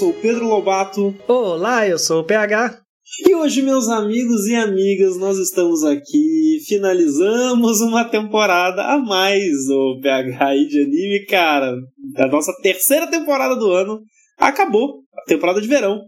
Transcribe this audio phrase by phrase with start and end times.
[0.00, 1.14] Sou o Pedro Lobato.
[1.28, 2.80] Olá, eu sou o PH.
[3.28, 10.00] E hoje, meus amigos e amigas, nós estamos aqui, finalizamos uma temporada a mais, o
[10.00, 11.74] PH aí de anime, cara.
[12.16, 14.00] A nossa terceira temporada do ano
[14.38, 16.00] acabou, a temporada de verão.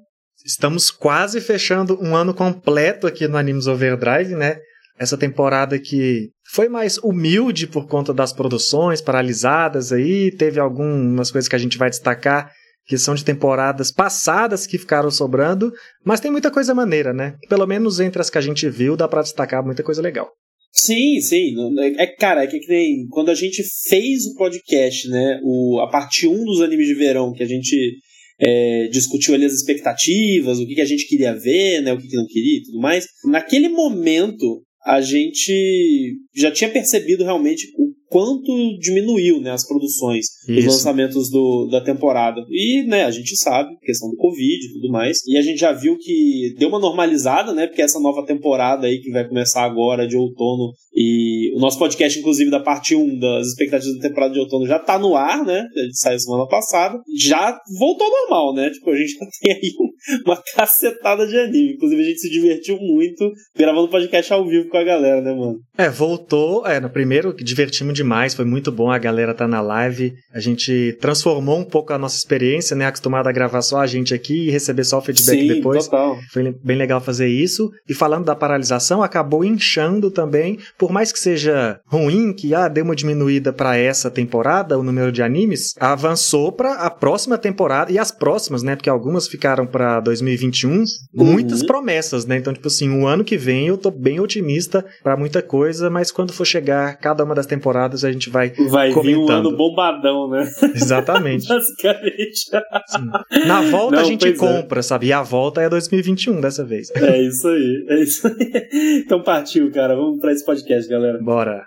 [0.42, 4.56] Estamos quase fechando um ano completo aqui no Animes Overdrive, né?
[4.98, 11.46] Essa temporada que foi mais humilde por conta das produções paralisadas aí, teve algumas coisas
[11.46, 12.50] que a gente vai destacar
[12.86, 15.72] que são de temporadas passadas que ficaram sobrando,
[16.04, 17.36] mas tem muita coisa maneira, né?
[17.48, 20.30] Pelo menos entre as que a gente viu, dá para destacar muita coisa legal.
[20.72, 21.54] Sim, sim.
[21.98, 25.38] É, cara, é que, nem quando a gente fez o podcast, né?
[25.44, 27.98] O, a parte 1 dos animes de verão, que a gente
[28.40, 31.92] é, discutiu ali as expectativas, o que, que a gente queria ver, né?
[31.92, 33.06] O que, que não queria e tudo mais.
[33.26, 40.64] Naquele momento, a gente já tinha percebido realmente o quanto diminuiu né, as produções, os
[40.66, 42.44] lançamentos do, da temporada.
[42.50, 45.18] E né, a gente sabe, questão do Covid e tudo mais.
[45.26, 47.66] E a gente já viu que deu uma normalizada, né?
[47.66, 50.72] Porque essa nova temporada aí que vai começar agora de outono.
[50.94, 54.78] E o nosso podcast, inclusive, da parte 1 das expectativas da temporada de outono já
[54.78, 55.64] tá no ar, né?
[55.74, 57.00] Gente saiu semana passada.
[57.18, 58.68] Já voltou normal, né?
[58.68, 59.72] Tipo, a gente já tem aí
[60.26, 61.74] uma cacetada de anime.
[61.74, 65.60] Inclusive, a gente se divertiu muito gravando podcast ao vivo com a galera, né, mano?
[65.76, 66.66] É, voltou.
[66.66, 70.12] É, no primeiro, divertimos demais, foi muito bom a galera tá na live.
[70.32, 72.86] A gente transformou um pouco a nossa experiência, né?
[72.86, 75.86] Acostumado a gravar só a gente aqui e receber só o feedback Sim, depois.
[75.86, 76.18] Total.
[76.32, 77.70] Foi bem legal fazer isso.
[77.88, 80.58] E falando da paralisação, acabou inchando também.
[80.78, 85.12] Por mais que seja ruim, que ah, deu uma diminuída para essa temporada, o número
[85.12, 88.76] de animes, avançou para a próxima temporada e as próximas, né?
[88.76, 90.72] Porque algumas ficaram para 2021.
[90.72, 90.84] Uhum.
[91.14, 92.36] Muitas promessas, né?
[92.36, 96.10] Então, tipo assim, o ano que vem eu tô bem otimista para muita coisa, mas
[96.10, 99.02] quando for chegar cada uma das temporadas a gente vai Vai comentando.
[99.04, 100.48] vir um ano bombadão, né?
[100.74, 101.46] Exatamente.
[101.52, 102.40] Basicamente.
[102.88, 103.46] Sim.
[103.46, 104.32] Na volta Não, a gente é.
[104.32, 104.82] compra, é.
[104.82, 105.06] sabe?
[105.06, 106.90] E a volta é 2021 dessa vez.
[106.94, 109.02] É isso aí, é isso aí.
[109.04, 109.94] Então partiu, cara.
[109.94, 111.18] Vamos para esse podcast, galera.
[111.22, 111.66] Bora.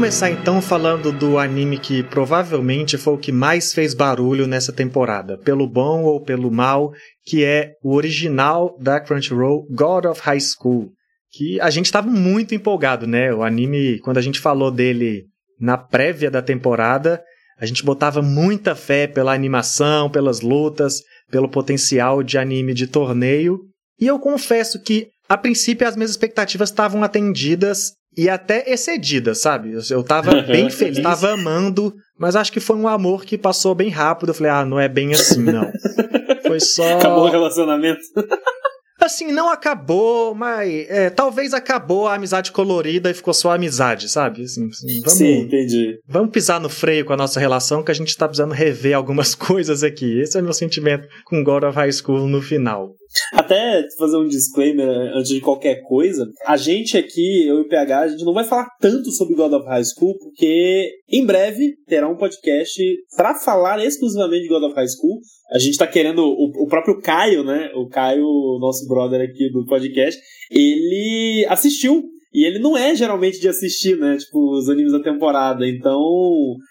[0.00, 5.36] Começar então falando do anime que provavelmente foi o que mais fez barulho nessa temporada,
[5.36, 10.92] pelo bom ou pelo mal, que é o original da Crunchyroll, God of High School.
[11.30, 13.30] Que a gente estava muito empolgado, né?
[13.34, 15.26] O anime, quando a gente falou dele
[15.60, 17.22] na prévia da temporada,
[17.58, 23.60] a gente botava muita fé pela animação, pelas lutas, pelo potencial de anime de torneio.
[24.00, 29.72] E eu confesso que, a princípio, as minhas expectativas estavam atendidas e até excedida, sabe?
[29.88, 33.88] Eu tava bem feliz, tava amando, mas acho que foi um amor que passou bem
[33.88, 34.28] rápido.
[34.28, 35.72] Eu falei, ah, não é bem assim, não.
[36.46, 36.98] Foi só.
[36.98, 38.00] Acabou o relacionamento.
[39.00, 44.10] Assim, não acabou, mas é, talvez acabou a amizade colorida e ficou só a amizade,
[44.10, 44.42] sabe?
[44.42, 45.98] Assim, assim, vamos, Sim, entendi.
[46.06, 49.32] Vamos pisar no freio com a nossa relação, que a gente tá precisando rever algumas
[49.34, 50.20] coisas aqui.
[50.20, 52.94] Esse é o meu sentimento com God of High School no final.
[53.32, 58.00] Até fazer um disclaimer antes de qualquer coisa, a gente aqui, eu e o PH,
[58.00, 62.08] a gente não vai falar tanto sobre God of High School, porque em breve terá
[62.08, 62.82] um podcast
[63.16, 65.20] para falar exclusivamente de God of High School.
[65.52, 67.70] A gente tá querendo, o, o próprio Caio, né?
[67.74, 68.24] O Caio,
[68.60, 74.16] nosso brother aqui do podcast, ele assistiu e ele não é geralmente de assistir, né?
[74.16, 75.66] Tipo, os animes da temporada.
[75.66, 76.00] Então,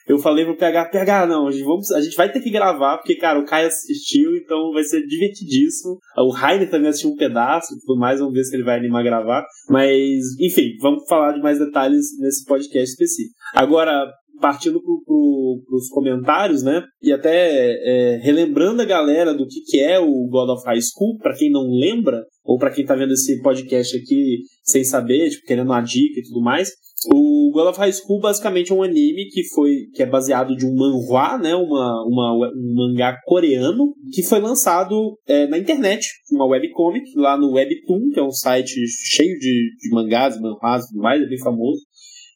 [0.07, 2.97] eu falei pro PH, PH, não, a gente, vamos, a gente vai ter que gravar,
[2.97, 5.97] porque, cara, o Kai assistiu, então vai ser divertidíssimo.
[6.17, 9.03] O Rainer também assistiu um pedaço tudo mais, vamos ver se ele vai animar a
[9.03, 9.45] gravar.
[9.69, 13.35] Mas, enfim, vamos falar de mais detalhes nesse podcast específico.
[13.53, 16.83] Agora, partindo para pro, os comentários, né?
[17.01, 21.17] E até é, relembrando a galera do que, que é o God of High School,
[21.17, 25.45] para quem não lembra, ou para quem tá vendo esse podcast aqui sem saber, tipo,
[25.45, 26.69] querendo uma dica e tudo mais.
[27.13, 30.65] O God of High School basicamente é um anime que foi que é baseado de
[30.65, 36.45] um manhwa, né, uma, uma, um mangá coreano que foi lançado é, na internet, uma
[36.45, 41.01] webcomic lá no Webtoon, que é um site cheio de, de mangás, manhwas e tudo
[41.01, 41.79] mais, é bem famoso.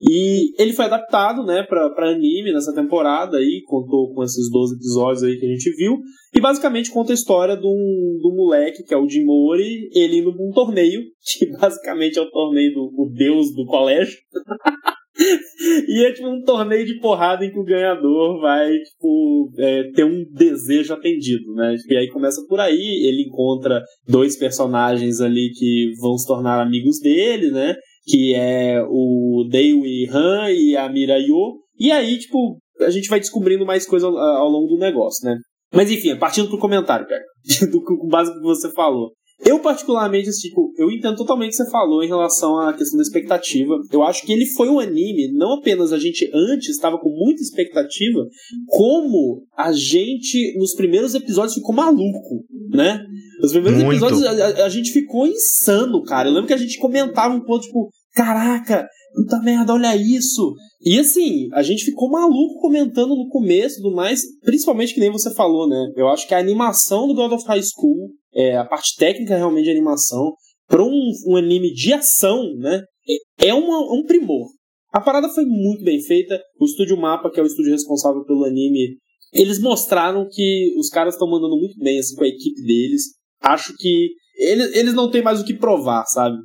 [0.09, 4.75] E ele foi adaptado, né, pra, pra anime nessa temporada aí, contou com esses 12
[4.75, 5.97] episódios aí que a gente viu.
[6.35, 9.89] E basicamente conta a história de um, de um moleque, que é o Jim Mori,
[9.93, 11.01] ele indo pra um torneio,
[11.37, 14.17] que basicamente é o torneio do o deus do colégio.
[15.87, 20.03] e é tipo um torneio de porrada em que o ganhador vai, tipo, é, ter
[20.03, 21.75] um desejo atendido, né?
[21.87, 26.99] E aí começa por aí, ele encontra dois personagens ali que vão se tornar amigos
[26.99, 27.75] dele, né?
[28.05, 31.59] Que é o Deiwi Han e a Mirayo.
[31.79, 35.37] E aí, tipo, a gente vai descobrindo mais coisa ao longo do negócio, né?
[35.73, 37.23] Mas enfim, partindo pro comentário, cara,
[37.71, 39.11] do no que você falou.
[39.45, 43.03] Eu, particularmente, tipo, eu entendo totalmente o que você falou em relação à questão da
[43.03, 43.73] expectativa.
[43.91, 47.41] Eu acho que ele foi um anime, não apenas a gente antes estava com muita
[47.41, 48.25] expectativa,
[48.67, 53.05] como a gente, nos primeiros episódios, ficou maluco, né?
[53.41, 54.05] Nos primeiros Muito.
[54.05, 56.29] episódios, a, a, gente ficou insano, cara.
[56.29, 60.53] Eu lembro que a gente comentava um pouco, tipo, caraca, puta merda, olha isso.
[60.81, 65.33] E assim, a gente ficou maluco comentando no começo do mais, principalmente que nem você
[65.33, 65.91] falou, né?
[65.95, 69.65] Eu acho que a animação do God of High School é, a parte técnica realmente
[69.65, 70.33] de animação,
[70.67, 72.81] para um, um, anime de ação, né,
[73.37, 74.47] é uma, um primor.
[74.91, 76.39] A parada foi muito bem feita.
[76.59, 78.97] O estúdio Mapa, que é o estúdio responsável pelo anime,
[79.31, 83.13] eles mostraram que os caras estão mandando muito bem assim, com a equipe deles.
[83.41, 86.37] Acho que eles, eles não têm mais o que provar, sabe?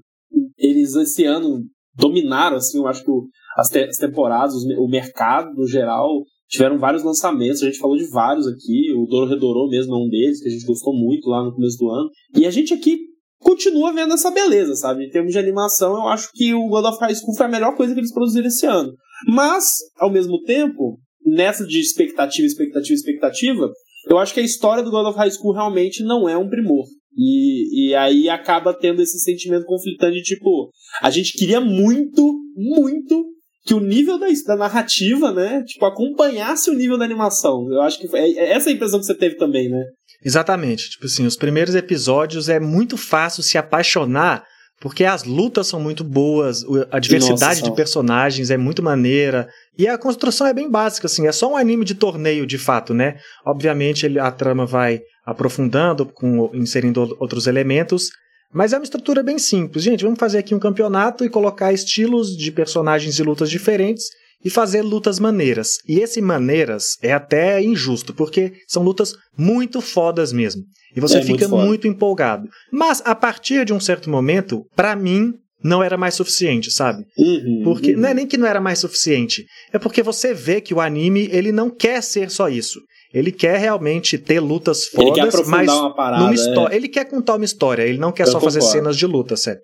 [0.56, 1.62] Eles esse ano
[1.98, 3.10] dominaram, assim, eu acho que
[3.56, 8.08] as, te, as temporadas, o mercado no geral, Tiveram vários lançamentos, a gente falou de
[8.08, 11.44] vários aqui, o Doro Redorou mesmo é um deles, que a gente gostou muito lá
[11.44, 12.08] no começo do ano.
[12.34, 13.00] E a gente aqui
[13.38, 15.04] continua vendo essa beleza, sabe?
[15.04, 17.76] Em termos de animação, eu acho que o God of High School foi a melhor
[17.76, 18.94] coisa que eles produziram esse ano.
[19.26, 19.66] Mas,
[19.98, 23.70] ao mesmo tempo, nessa de expectativa, expectativa, expectativa,
[24.08, 26.86] eu acho que a história do God of High School realmente não é um primor.
[27.18, 30.70] E, e aí acaba tendo esse sentimento conflitante de tipo,
[31.02, 32.22] a gente queria muito,
[32.56, 33.26] muito
[33.66, 37.66] que o nível da, da, narrativa, né, tipo, acompanhasse o nível da animação.
[37.70, 39.84] Eu acho que foi, é, é essa a impressão que você teve também, né?
[40.24, 40.90] Exatamente.
[40.90, 44.44] Tipo assim, os primeiros episódios é muito fácil se apaixonar
[44.80, 49.88] porque as lutas são muito boas, a diversidade Nossa, de personagens é muito maneira e
[49.88, 53.16] a construção é bem básica, assim, é só um anime de torneio de fato, né?
[53.44, 58.10] Obviamente ele, a trama vai aprofundando, com, inserindo outros elementos,
[58.52, 59.84] mas é uma estrutura bem simples.
[59.84, 64.06] Gente, vamos fazer aqui um campeonato e colocar estilos de personagens e lutas diferentes
[64.44, 65.78] e fazer lutas maneiras.
[65.86, 70.62] E esse maneiras é até injusto, porque são lutas muito fodas mesmo.
[70.94, 72.48] E você é fica muito, muito, empolgado.
[72.72, 75.32] Mas a partir de um certo momento, para mim,
[75.62, 77.04] não era mais suficiente, sabe?
[77.16, 78.00] Uhum, porque uhum.
[78.00, 81.28] não é nem que não era mais suficiente, é porque você vê que o anime
[81.32, 82.80] ele não quer ser só isso.
[83.12, 86.74] Ele quer realmente ter lutas fodas, mas uma parada, numa história.
[86.74, 86.76] É.
[86.76, 88.60] Ele quer contar uma história, ele não quer Eu só concordo.
[88.60, 89.60] fazer cenas de luta, sério.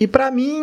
[0.00, 0.60] E para mim,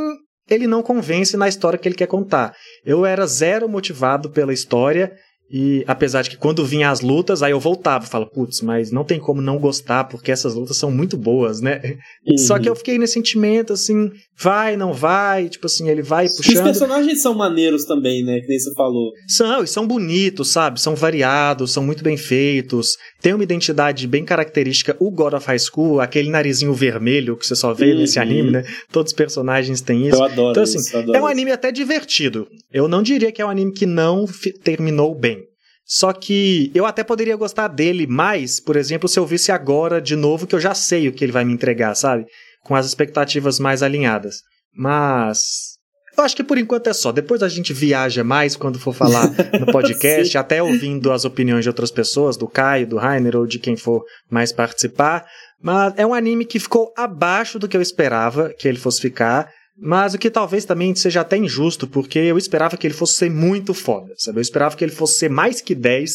[0.50, 2.56] ele não convence na história que ele quer contar.
[2.86, 5.14] Eu era zero motivado pela história
[5.50, 9.04] e apesar de que quando vinha as lutas, aí eu voltava, falo, putz, mas não
[9.04, 11.82] tem como não gostar, porque essas lutas são muito boas, né?
[12.28, 12.38] Uhum.
[12.38, 16.56] Só que eu fiquei nesse sentimento, assim, vai, não vai, tipo assim, ele vai puxando.
[16.58, 18.40] Os personagens são maneiros também, né?
[18.42, 19.12] Que nem você falou.
[19.28, 20.80] São, e são bonitos, sabe?
[20.82, 24.96] São variados, são muito bem feitos, tem uma identidade bem característica.
[25.00, 28.00] O God of High School, aquele narizinho vermelho que você só vê uhum.
[28.00, 28.64] nesse anime, né?
[28.92, 30.18] Todos os personagens têm isso.
[30.18, 32.48] Eu adoro então, assim, isso, adoro é um anime até divertido.
[32.72, 34.26] Eu não diria que é um anime que não
[34.64, 35.44] terminou bem.
[35.88, 40.16] Só que eu até poderia gostar dele mais, por exemplo, se eu visse agora de
[40.16, 42.26] novo que eu já sei o que ele vai me entregar, sabe?
[42.66, 44.42] Com as expectativas mais alinhadas.
[44.76, 45.76] Mas
[46.18, 47.12] eu acho que por enquanto é só.
[47.12, 49.30] Depois a gente viaja mais quando for falar
[49.60, 53.60] no podcast, até ouvindo as opiniões de outras pessoas, do Caio, do Rainer ou de
[53.60, 55.26] quem for mais participar.
[55.62, 59.50] Mas é um anime que ficou abaixo do que eu esperava que ele fosse ficar.
[59.78, 63.30] Mas o que talvez também seja até injusto, porque eu esperava que ele fosse ser
[63.30, 64.38] muito foda, sabe?
[64.38, 66.12] Eu esperava que ele fosse ser mais que 10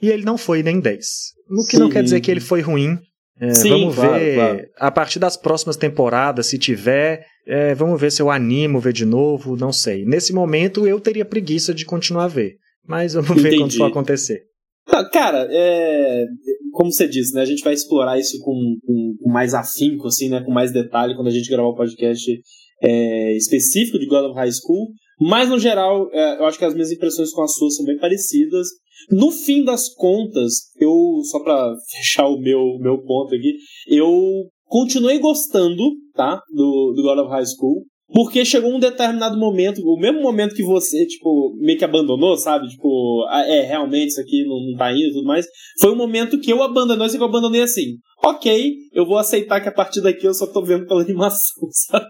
[0.00, 1.06] e ele não foi nem 10.
[1.50, 1.78] O que Sim.
[1.78, 2.98] não quer dizer que ele foi ruim.
[3.40, 4.60] É, Sim, vamos claro, ver claro.
[4.78, 9.04] a partir das próximas temporadas, se tiver, é, vamos ver se eu animo ver de
[9.04, 10.04] novo, não sei.
[10.04, 13.48] Nesse momento eu teria preguiça de continuar a ver, mas vamos Entendi.
[13.50, 14.42] ver quando for acontecer.
[15.12, 16.26] Cara, é,
[16.72, 20.28] como você disse, né, a gente vai explorar isso com, com, com, mais afinco, assim,
[20.28, 22.30] né, com mais detalhe quando a gente gravar o podcast
[22.82, 24.88] é, específico de God of High School,
[25.20, 27.96] mas no geral, é, eu acho que as minhas impressões com as suas são bem
[27.98, 28.66] parecidas.
[29.10, 33.56] No fim das contas, eu, só pra fechar o meu, meu ponto aqui,
[33.86, 35.82] eu continuei gostando,
[36.14, 37.84] tá, do, do God of High School.
[38.12, 42.68] Porque chegou um determinado momento, o mesmo momento que você, tipo, meio que abandonou, sabe?
[42.68, 45.46] Tipo, ah, é, realmente isso aqui não, não tá indo e tudo mais.
[45.80, 47.96] Foi um momento que eu abandonei, assim que eu abandonei assim.
[48.24, 52.06] Ok, eu vou aceitar que a partir daqui eu só tô vendo pela animação, sabe?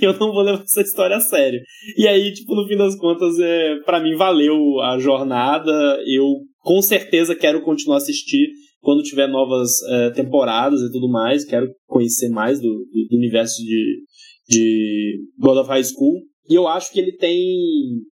[0.00, 1.60] E eu não vou levar essa história a sério.
[1.96, 5.72] E aí, tipo, no fim das contas, é, para mim valeu a jornada.
[6.06, 6.24] Eu
[6.60, 8.48] com certeza quero continuar a assistir
[8.80, 11.44] quando tiver novas é, temporadas e tudo mais.
[11.44, 14.02] Quero conhecer mais do, do, do universo de,
[14.48, 16.22] de God of High School.
[16.48, 17.38] E eu acho que ele tem.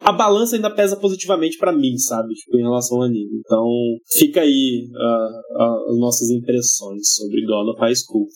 [0.02, 2.34] A balança ainda pesa positivamente para mim, sabe?
[2.36, 3.42] Tipo, em relação ao anime.
[3.44, 3.66] Então,
[4.20, 8.28] fica aí uh, uh, as nossas impressões sobre God of High School.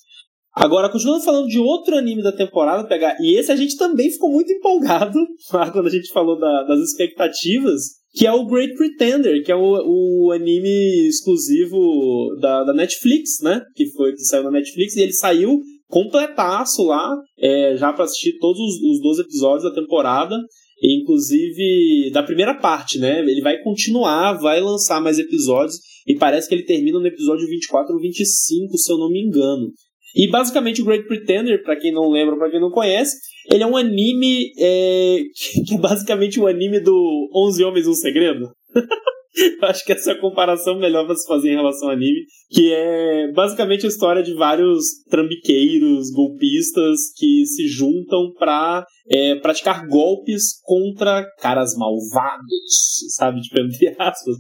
[0.55, 3.17] Agora, continuando falando de outro anime da temporada, pegar.
[3.19, 5.17] E esse a gente também ficou muito empolgado
[5.71, 7.81] quando a gente falou da, das expectativas,
[8.13, 13.61] que é o Great Pretender, que é o, o anime exclusivo da, da Netflix, né?
[13.75, 15.59] Que foi que saiu na Netflix, e ele saiu
[15.93, 20.35] completaço lá, é, já para assistir todos os, os 12 episódios da temporada.
[20.81, 23.19] Inclusive, da primeira parte, né?
[23.19, 25.77] Ele vai continuar, vai lançar mais episódios.
[26.07, 29.71] E parece que ele termina no episódio 24 ou 25, se eu não me engano.
[30.15, 33.15] E basicamente o Great Pretender, para quem não lembra, para quem não conhece,
[33.51, 35.21] ele é um anime é,
[35.67, 38.49] que é basicamente o um anime do 11 Homens um Segredo.
[39.35, 42.25] Eu acho que essa é a comparação melhor para se fazer em relação ao anime,
[42.51, 49.87] que é basicamente a história de vários trambiqueiros, golpistas que se juntam para é, praticar
[49.87, 53.41] golpes contra caras malvados, sabe?
[53.41, 54.35] Tipo, entre aspas.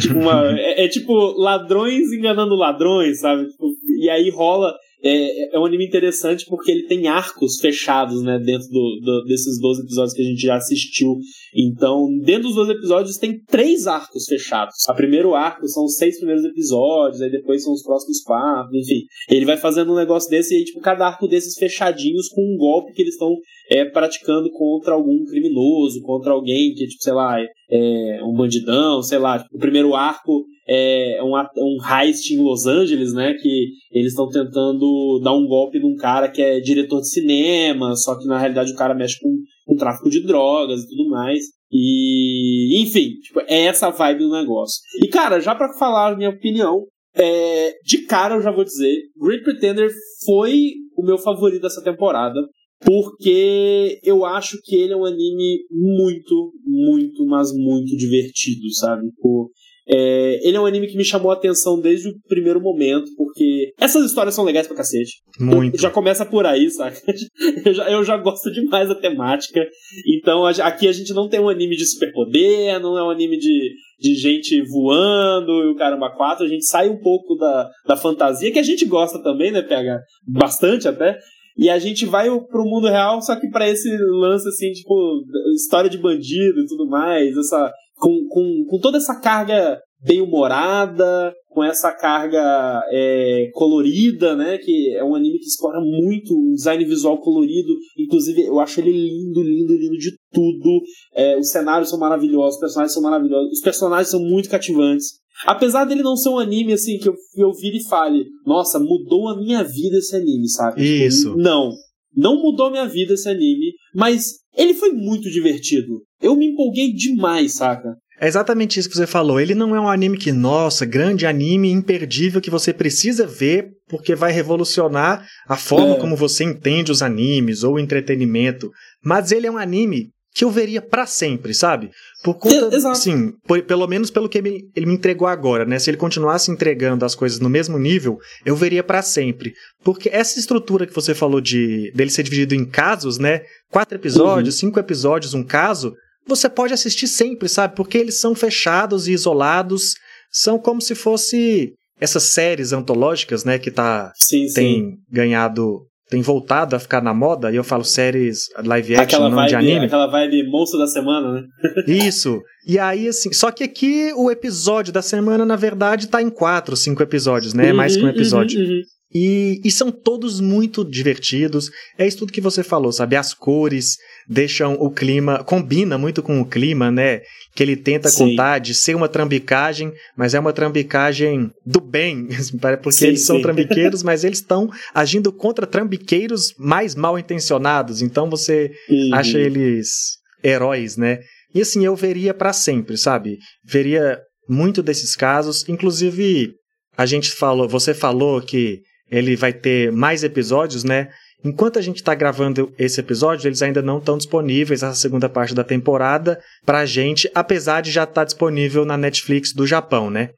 [0.00, 3.48] tipo uma, é, é, tipo ladrões enganando ladrões, sabe?
[3.48, 3.66] Tipo,
[4.00, 4.74] e aí rola
[5.04, 9.60] é, é um anime interessante porque ele tem arcos fechados, né, dentro do, do, desses
[9.60, 11.18] 12 episódios que a gente já assistiu.
[11.54, 14.74] Então, dentro dos 12 episódios tem três arcos fechados.
[14.88, 19.02] O primeiro arco são os seis primeiros episódios, aí depois são os próximos quatro, enfim.
[19.28, 22.56] Ele vai fazendo um negócio desse e aí, tipo, cada arco desses fechadinhos com um
[22.56, 23.36] golpe que eles estão
[23.70, 27.40] é, praticando contra algum criminoso, contra alguém que, tipo, sei lá,
[27.70, 29.38] é, um bandidão, sei lá.
[29.38, 33.34] Tipo, o primeiro arco é um, um heist em Los Angeles, né?
[33.34, 38.18] Que eles estão tentando dar um golpe num cara que é diretor de cinema, só
[38.18, 39.34] que na realidade o cara mexe com,
[39.66, 41.44] com tráfico de drogas e tudo mais.
[41.70, 44.80] E, enfim, tipo, é essa vibe do negócio.
[45.02, 48.96] E, cara, já para falar a minha opinião, é, de cara eu já vou dizer,
[49.16, 49.90] Great Pretender
[50.24, 52.40] foi o meu favorito dessa temporada
[52.84, 59.10] porque eu acho que ele é um anime muito, muito, mas muito divertido, sabe?
[59.20, 59.50] Por,
[59.86, 63.72] é, ele é um anime que me chamou a atenção desde o primeiro momento, porque
[63.78, 65.18] essas histórias são legais pra cacete.
[65.38, 65.78] Muito.
[65.78, 66.98] Já começa por aí, saca?
[67.64, 69.66] Eu já, eu já gosto demais da temática.
[70.06, 73.72] Então aqui a gente não tem um anime de superpoder, não é um anime de,
[73.98, 76.44] de gente voando e o caramba 4.
[76.44, 80.00] A gente sai um pouco da, da fantasia, que a gente gosta também, né, PH?
[80.26, 81.18] Bastante até.
[81.56, 83.88] E a gente vai pro mundo real, só que para esse
[84.20, 85.22] lance, assim, tipo,
[85.54, 87.72] história de bandido e tudo mais, essa.
[87.96, 94.58] Com, com, com toda essa carga bem humorada, com essa carga é, colorida, né?
[94.58, 97.72] Que é um anime que explora muito um design visual colorido.
[97.96, 100.82] Inclusive, eu acho ele lindo, lindo, lindo de tudo.
[101.14, 105.23] É, os cenários são maravilhosos, os personagens são maravilhosos, os personagens são muito cativantes.
[105.46, 109.28] Apesar dele não ser um anime assim que eu, eu vire e fale, nossa, mudou
[109.28, 110.82] a minha vida esse anime, sabe?
[110.82, 111.28] Tipo, Isso.
[111.30, 111.72] Tipo, não.
[112.16, 116.02] Não mudou a minha vida esse anime, mas ele foi muito divertido.
[116.22, 117.96] Eu me empolguei demais, saca?
[118.20, 119.40] É exatamente isso que você falou.
[119.40, 124.14] Ele não é um anime que, nossa, grande anime, imperdível, que você precisa ver porque
[124.14, 126.00] vai revolucionar a forma é.
[126.00, 128.70] como você entende os animes ou o entretenimento.
[129.04, 131.90] Mas ele é um anime que eu veria para sempre, sabe?
[132.22, 132.98] Por conta, Exato.
[132.98, 133.32] sim,
[133.68, 135.78] pelo menos pelo que ele, ele, me entregou agora, né?
[135.78, 139.54] Se ele continuasse entregando as coisas no mesmo nível, eu veria para sempre.
[139.84, 143.42] Porque essa estrutura que você falou de dele ser dividido em casos, né?
[143.70, 144.68] Quatro episódios, uhum.
[144.68, 145.94] cinco episódios, um caso,
[146.26, 147.76] você pode assistir sempre, sabe?
[147.76, 149.94] Porque eles são fechados e isolados,
[150.32, 154.96] são como se fosse essas séries antológicas, né, que tá sim, tem sim.
[155.08, 159.36] ganhado tem voltado a ficar na moda, e eu falo séries live action, aquela não
[159.36, 159.86] vibe, de anime.
[159.86, 161.42] Aquela vibe monstro da semana, né?
[161.88, 162.40] Isso.
[162.64, 166.76] E aí, assim, só que aqui o episódio da semana, na verdade, tá em quatro,
[166.76, 167.70] cinco episódios, né?
[167.70, 168.60] Uhum, Mais que um episódio.
[168.60, 168.82] Uhum, uhum.
[169.14, 171.70] E, e, são todos muito divertidos.
[171.96, 173.14] É isso tudo que você falou, sabe?
[173.14, 173.96] As cores
[174.28, 177.20] deixam o clima, combina muito com o clima, né?
[177.54, 178.30] Que ele tenta sim.
[178.30, 182.26] contar de ser uma trambicagem, mas é uma trambicagem do bem,
[182.82, 183.42] porque sim, eles são sim.
[183.42, 188.02] trambiqueiros, mas eles estão agindo contra trambiqueiros mais mal intencionados.
[188.02, 189.14] Então você uhum.
[189.14, 191.20] acha eles heróis, né?
[191.54, 193.38] E assim, eu veria para sempre, sabe?
[193.64, 194.18] Veria
[194.48, 196.52] muito desses casos, inclusive
[196.96, 198.80] a gente falou, você falou que
[199.14, 201.08] ele vai ter mais episódios, né?
[201.44, 205.54] Enquanto a gente está gravando esse episódio, eles ainda não estão disponíveis, essa segunda parte
[205.54, 210.30] da temporada, pra gente, apesar de já estar tá disponível na Netflix do Japão, né?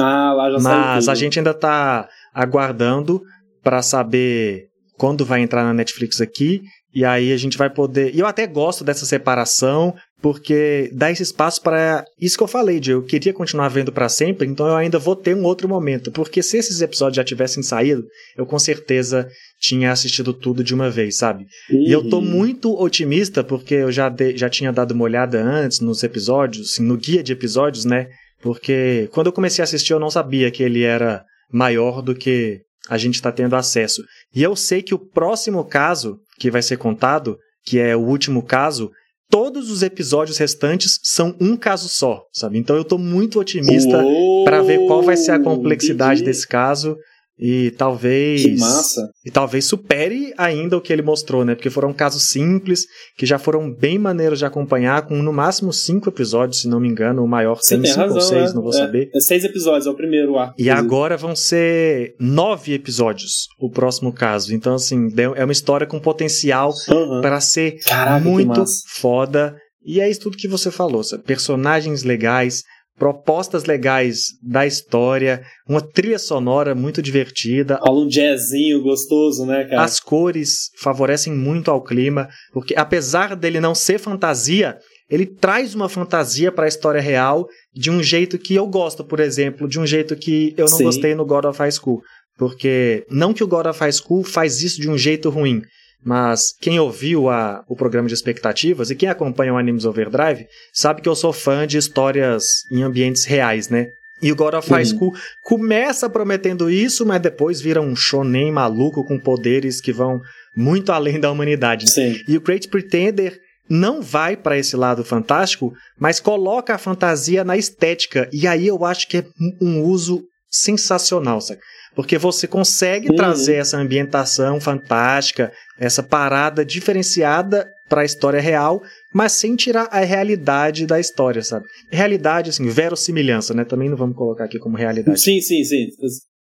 [0.00, 3.20] Ah, lá já Mas a gente ainda está aguardando
[3.62, 4.64] para saber
[4.96, 6.62] quando vai entrar na Netflix aqui.
[6.94, 8.14] E aí a gente vai poder.
[8.14, 12.80] E eu até gosto dessa separação, porque dá esse espaço para isso que eu falei,
[12.80, 16.10] de eu queria continuar vendo para sempre, então eu ainda vou ter um outro momento,
[16.10, 19.28] porque se esses episódios já tivessem saído, eu com certeza
[19.60, 21.44] tinha assistido tudo de uma vez, sabe?
[21.70, 21.84] Uhum.
[21.86, 22.24] E eu tô uhum.
[22.24, 26.82] muito otimista porque eu já, de, já tinha dado uma olhada antes nos episódios, assim,
[26.82, 28.08] no guia de episódios, né?
[28.40, 32.60] Porque quando eu comecei a assistir eu não sabia que ele era maior do que
[32.88, 34.02] a gente está tendo acesso.
[34.34, 38.42] E eu sei que o próximo caso que vai ser contado, que é o último
[38.42, 38.90] caso,
[39.30, 42.58] todos os episódios restantes são um caso só, sabe?
[42.58, 44.04] Então eu tô muito otimista
[44.44, 46.30] para ver qual vai ser a complexidade entendi.
[46.30, 46.96] desse caso
[47.38, 49.10] e talvez que massa.
[49.24, 51.54] e talvez supere ainda o que ele mostrou, né?
[51.54, 52.86] Porque foram casos simples
[53.16, 56.88] que já foram bem maneiros de acompanhar, com no máximo cinco episódios, se não me
[56.88, 59.10] engano, o maior Você tem cinco razão, ou seis, é, não vou é, saber.
[59.14, 60.54] É seis episódios, é o primeiro arco.
[60.56, 64.54] E agora vão ser nove episódios o próximo caso.
[64.54, 67.20] Então assim é uma história com potencial uhum.
[67.20, 68.64] para ser Caraca, muito
[68.94, 69.56] foda.
[69.84, 71.24] E é isso tudo que você falou, sabe?
[71.24, 72.62] personagens legais,
[72.98, 77.78] propostas legais da história, uma trilha sonora muito divertida.
[77.82, 79.82] Rola um jazzinho gostoso, né, cara?
[79.82, 84.78] As cores favorecem muito ao clima, porque apesar dele não ser fantasia,
[85.10, 89.20] ele traz uma fantasia para a história real de um jeito que eu gosto, por
[89.20, 90.84] exemplo, de um jeito que eu não Sim.
[90.84, 92.00] gostei no God of High School.
[92.36, 95.62] Porque não que o God of High School faz isso de um jeito ruim,
[96.04, 101.00] mas quem ouviu a, o programa de expectativas e quem acompanha o Animes Overdrive sabe
[101.00, 103.88] que eu sou fã de histórias em ambientes reais, né?
[104.22, 109.04] E o God of High School começa prometendo isso, mas depois vira um shonen maluco
[109.04, 110.20] com poderes que vão
[110.56, 111.90] muito além da humanidade.
[111.90, 112.20] Sim.
[112.26, 117.56] E o Great Pretender não vai para esse lado fantástico, mas coloca a fantasia na
[117.56, 118.28] estética.
[118.32, 119.26] E aí eu acho que é
[119.60, 121.60] um uso sensacional, sabe?
[121.94, 123.16] Porque você consegue uhum.
[123.16, 128.82] trazer essa ambientação fantástica, essa parada diferenciada para a história real,
[129.12, 131.66] mas sem tirar a realidade da história, sabe?
[131.90, 133.64] Realidade, assim, verossimilhança, né?
[133.64, 135.20] Também não vamos colocar aqui como realidade.
[135.20, 135.86] Sim, sim, sim.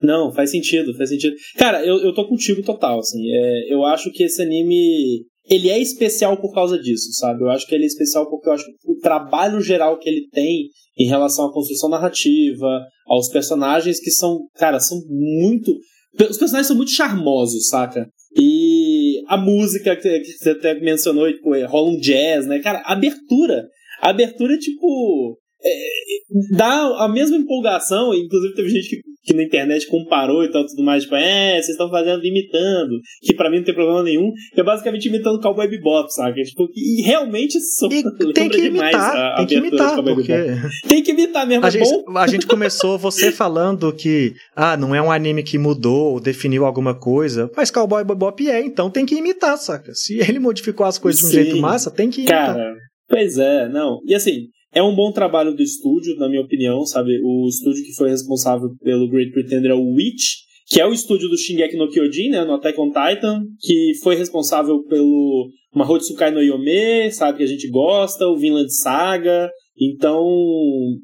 [0.01, 1.35] Não, faz sentido, faz sentido.
[1.57, 3.21] Cara, eu, eu tô contigo total, assim.
[3.33, 7.43] É, eu acho que esse anime ele é especial por causa disso, sabe?
[7.43, 10.29] Eu acho que ele é especial porque eu acho que o trabalho geral que ele
[10.31, 15.77] tem em relação à construção narrativa, aos personagens que são, cara, são muito.
[16.13, 18.09] Os personagens são muito charmosos, saca?
[18.39, 22.59] E a música que, você até mencionou, tipo, rola um jazz, né?
[22.59, 23.67] Cara, a abertura.
[24.01, 25.37] A abertura tipo.
[25.63, 30.65] É, dá a mesma empolgação, inclusive teve gente que que na internet comparou e tal,
[30.65, 34.31] tudo mais, tipo, é, vocês estão fazendo imitando, que para mim não tem problema nenhum,
[34.53, 36.43] que é basicamente imitando Cowboy Bebop, sabe?
[36.43, 38.03] Tipo, e realmente são e
[38.33, 40.33] tem que imitar, a, tem que imitar, porque...
[40.87, 44.95] Tem que imitar mesmo, a é gente, A gente começou você falando que, ah, não
[44.95, 49.15] é um anime que mudou, definiu alguma coisa, mas Cowboy Bebop é, então tem que
[49.15, 49.93] imitar, saca?
[49.93, 51.27] Se ele modificou as coisas Sim.
[51.27, 52.55] de um jeito massa, tem que imitar.
[52.55, 52.75] Cara,
[53.07, 53.99] pois é, não.
[54.05, 57.19] E assim, é um bom trabalho do estúdio, na minha opinião, sabe?
[57.23, 61.27] O estúdio que foi responsável pelo Great Pretender é o Witch, que é o estúdio
[61.27, 66.31] do Shingeki no Kyojin, né, no Attack on Titan, que foi responsável pelo Mahou Tsukai
[66.31, 69.49] no Yome, sabe, que a gente gosta, o Vinland Saga.
[69.77, 70.23] Então,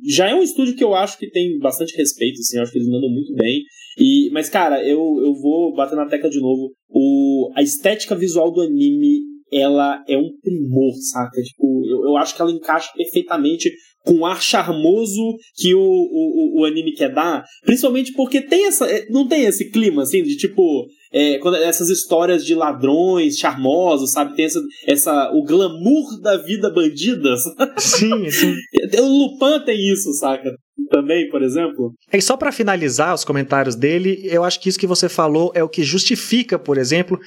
[0.07, 2.89] já é um estúdio que eu acho que tem bastante respeito, assim, acho que eles
[2.89, 3.63] mandam muito bem.
[3.99, 6.71] E, mas, cara, eu, eu vou bater na tecla de novo.
[6.89, 11.41] O, a estética visual do anime ela é um primor, saca?
[11.41, 13.71] Tipo, eu, eu acho que ela encaixa perfeitamente
[14.07, 17.43] com o ar charmoso que o, o, o anime quer dar.
[17.65, 18.85] Principalmente porque tem essa.
[18.85, 20.87] É, não tem esse clima, assim, de tipo.
[21.11, 24.35] É, quando, essas histórias de ladrões charmosos, sabe?
[24.35, 25.31] Tem essa, essa.
[25.33, 27.35] o glamour da vida bandida.
[27.77, 28.53] Sim, sim.
[28.99, 30.51] O Lupin tem isso, saca?
[30.89, 31.93] Também, por exemplo.
[32.13, 35.63] E só para finalizar os comentários dele, eu acho que isso que você falou é
[35.63, 37.19] o que justifica, por exemplo,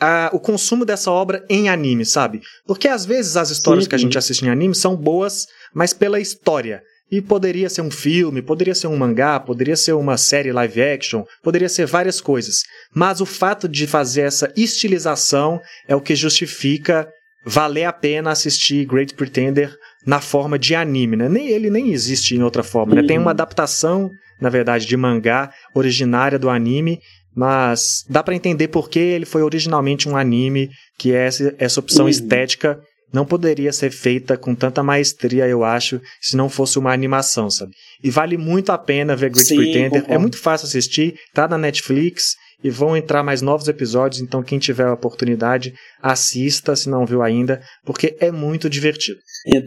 [0.00, 2.40] a, o consumo dessa obra em anime, sabe?
[2.66, 5.92] Porque às vezes as histórias sim, que a gente assiste em anime são boas, mas
[5.92, 6.82] pela história.
[7.10, 11.24] E poderia ser um filme, poderia ser um mangá, poderia ser uma série live action,
[11.42, 12.64] poderia ser várias coisas.
[12.94, 17.08] Mas o fato de fazer essa estilização é o que justifica
[17.46, 19.74] valer a pena assistir Great Pretender
[20.06, 21.28] na forma de anime, né?
[21.30, 23.02] Nem ele nem existe em outra forma, né?
[23.02, 23.30] Tem uma uhum.
[23.30, 27.00] adaptação, na verdade, de mangá originária do anime
[27.38, 32.06] mas dá para entender por que ele foi originalmente um anime, que essa, essa opção
[32.06, 32.10] uhum.
[32.10, 32.80] estética
[33.12, 37.70] não poderia ser feita com tanta maestria, eu acho, se não fosse uma animação, sabe?
[38.02, 40.00] E vale muito a pena ver Great Sim, Pretender.
[40.00, 40.12] Concordo.
[40.12, 44.58] É muito fácil assistir, tá na Netflix e vão entrar mais novos episódios, então quem
[44.58, 49.18] tiver a oportunidade, assista se não viu ainda, porque é muito divertido.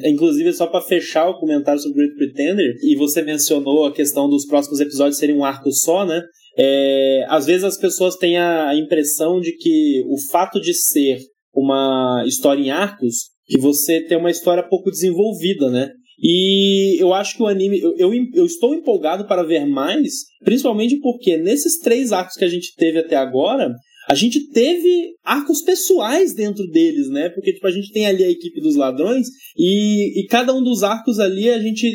[0.05, 4.45] Inclusive, só para fechar o comentário sobre Great Pretender, e você mencionou a questão dos
[4.45, 6.21] próximos episódios serem um arco só, né?
[6.57, 11.17] É, às vezes as pessoas têm a impressão de que o fato de ser
[11.53, 15.89] uma história em arcos, que você tem uma história pouco desenvolvida, né?
[16.21, 17.79] E eu acho que o anime.
[17.79, 20.11] Eu, eu, eu, estou empolgado para ver mais,
[20.43, 23.73] principalmente porque nesses três arcos que a gente teve até agora,
[24.07, 27.29] a gente teve arcos pessoais dentro deles, né?
[27.29, 30.83] Porque tipo, a gente tem ali a equipe dos ladrões e, e cada um dos
[30.83, 31.87] arcos ali a gente.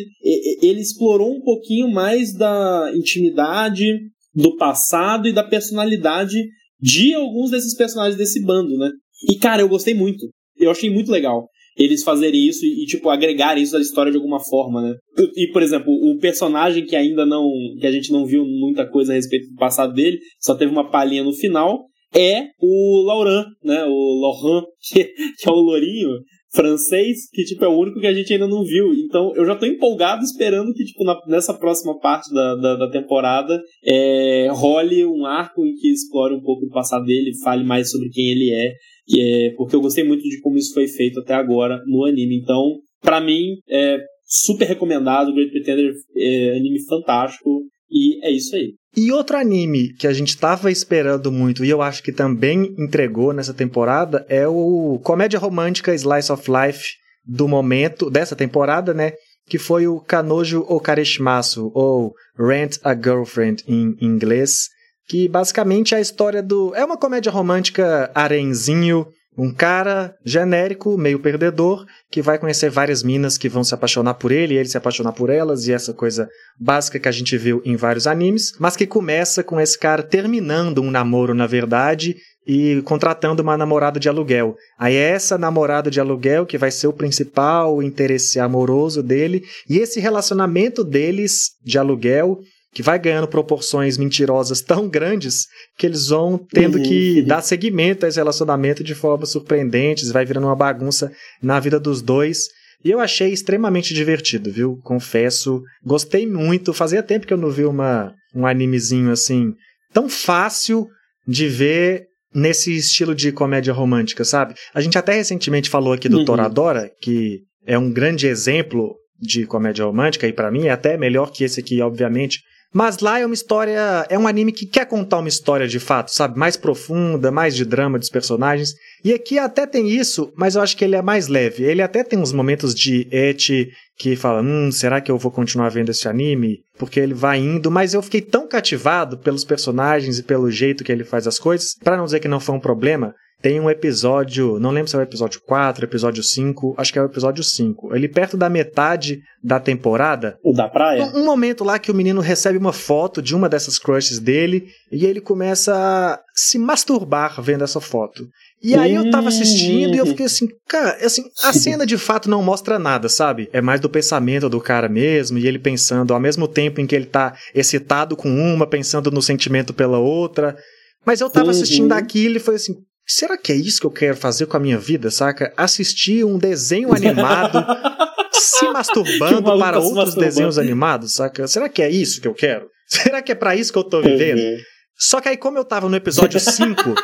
[0.60, 3.86] Ele explorou um pouquinho mais da intimidade,
[4.34, 6.36] do passado e da personalidade
[6.80, 8.90] de alguns desses personagens desse bando, né?
[9.30, 10.26] E, cara, eu gostei muito.
[10.58, 14.40] Eu achei muito legal eles fazerem isso e, tipo, agregar isso à história de alguma
[14.40, 14.94] forma, né?
[15.36, 17.48] E, por exemplo, o personagem que ainda não.
[17.78, 20.90] que a gente não viu muita coisa a respeito do passado dele, só teve uma
[20.90, 21.84] palhinha no final,
[22.14, 23.84] é o Laurent, né?
[23.84, 26.08] O Laurent, que, que é o lourinho
[26.56, 28.92] francês, que tipo é o único que a gente ainda não viu.
[28.94, 32.90] Então eu já tô empolgado esperando que tipo na, nessa próxima parte da, da, da
[32.90, 37.90] temporada é, role um arco em que explore um pouco o passado dele, fale mais
[37.90, 38.72] sobre quem ele é,
[39.14, 42.38] é porque eu gostei muito de como isso foi feito até agora no anime.
[42.38, 48.74] Então, para mim, é super recomendado, Great Pretender é anime fantástico e é isso aí.
[48.96, 53.32] E outro anime que a gente estava esperando muito e eu acho que também entregou
[53.32, 59.12] nessa temporada é o comédia romântica Slice of Life do momento, dessa temporada, né?
[59.48, 64.68] Que foi o Kanojo Okareshimasu, ou Rent a Girlfriend em inglês,
[65.08, 66.74] que basicamente é a história do.
[66.74, 69.06] É uma comédia romântica arenzinho,
[69.38, 74.32] um cara genérico, meio perdedor, que vai conhecer várias minas que vão se apaixonar por
[74.32, 77.60] ele, e ele se apaixonar por elas, e essa coisa básica que a gente viu
[77.64, 82.16] em vários animes, mas que começa com esse cara terminando um namoro, na verdade,
[82.46, 84.56] e contratando uma namorada de aluguel.
[84.78, 89.78] Aí é essa namorada de aluguel que vai ser o principal interesse amoroso dele, e
[89.78, 92.38] esse relacionamento deles de aluguel
[92.76, 95.46] que vai ganhando proporções mentirosas tão grandes
[95.78, 97.26] que eles vão tendo uhum, que uhum.
[97.26, 101.10] dar seguimento a esse relacionamento de forma surpreendente, vai virando uma bagunça
[101.42, 102.48] na vida dos dois.
[102.84, 104.78] E eu achei extremamente divertido, viu?
[104.84, 106.74] Confesso, gostei muito.
[106.74, 109.54] Fazia tempo que eu não vi uma, um animezinho assim
[109.90, 110.86] tão fácil
[111.26, 114.52] de ver nesse estilo de comédia romântica, sabe?
[114.74, 116.24] A gente até recentemente falou aqui do uhum.
[116.26, 121.32] Toradora, que é um grande exemplo de comédia romântica e para mim é até melhor
[121.32, 124.06] que esse aqui, obviamente, mas lá é uma história.
[124.08, 126.38] É um anime que quer contar uma história de fato, sabe?
[126.38, 128.74] Mais profunda, mais de drama dos personagens.
[129.04, 131.64] E aqui até tem isso, mas eu acho que ele é mais leve.
[131.64, 135.70] Ele até tem uns momentos de et que fala: hum, será que eu vou continuar
[135.70, 136.60] vendo esse anime?
[136.78, 140.92] Porque ele vai indo, mas eu fiquei tão cativado pelos personagens e pelo jeito que
[140.92, 143.14] ele faz as coisas, para não dizer que não foi um problema,
[143.46, 147.02] tem um episódio, não lembro se é o episódio 4, episódio 5, acho que é
[147.02, 147.94] o episódio 5.
[147.94, 150.36] Ele perto da metade da temporada.
[150.42, 151.04] O da praia?
[151.04, 154.66] Um, um, momento lá que o menino recebe uma foto de uma dessas crushes dele
[154.90, 158.26] e ele começa a se masturbar vendo essa foto.
[158.60, 162.28] E aí eu tava assistindo e eu fiquei assim, cara, assim, a cena de fato
[162.28, 163.48] não mostra nada, sabe?
[163.52, 166.96] É mais do pensamento do cara mesmo, e ele pensando ao mesmo tempo em que
[166.96, 170.56] ele tá excitado com uma, pensando no sentimento pela outra.
[171.04, 171.98] Mas eu tava assistindo uhum.
[171.98, 172.74] aquilo e foi assim,
[173.06, 175.52] será que é isso que eu quero fazer com a minha vida, saca?
[175.56, 177.64] Assistir um desenho animado
[178.32, 181.46] se masturbando para tá outros desenhos animados, saca?
[181.46, 182.68] Será que é isso que eu quero?
[182.86, 184.38] Será que é para isso que eu tô vivendo?
[184.38, 184.56] Uhum.
[184.98, 186.94] Só que aí, como eu tava no episódio 5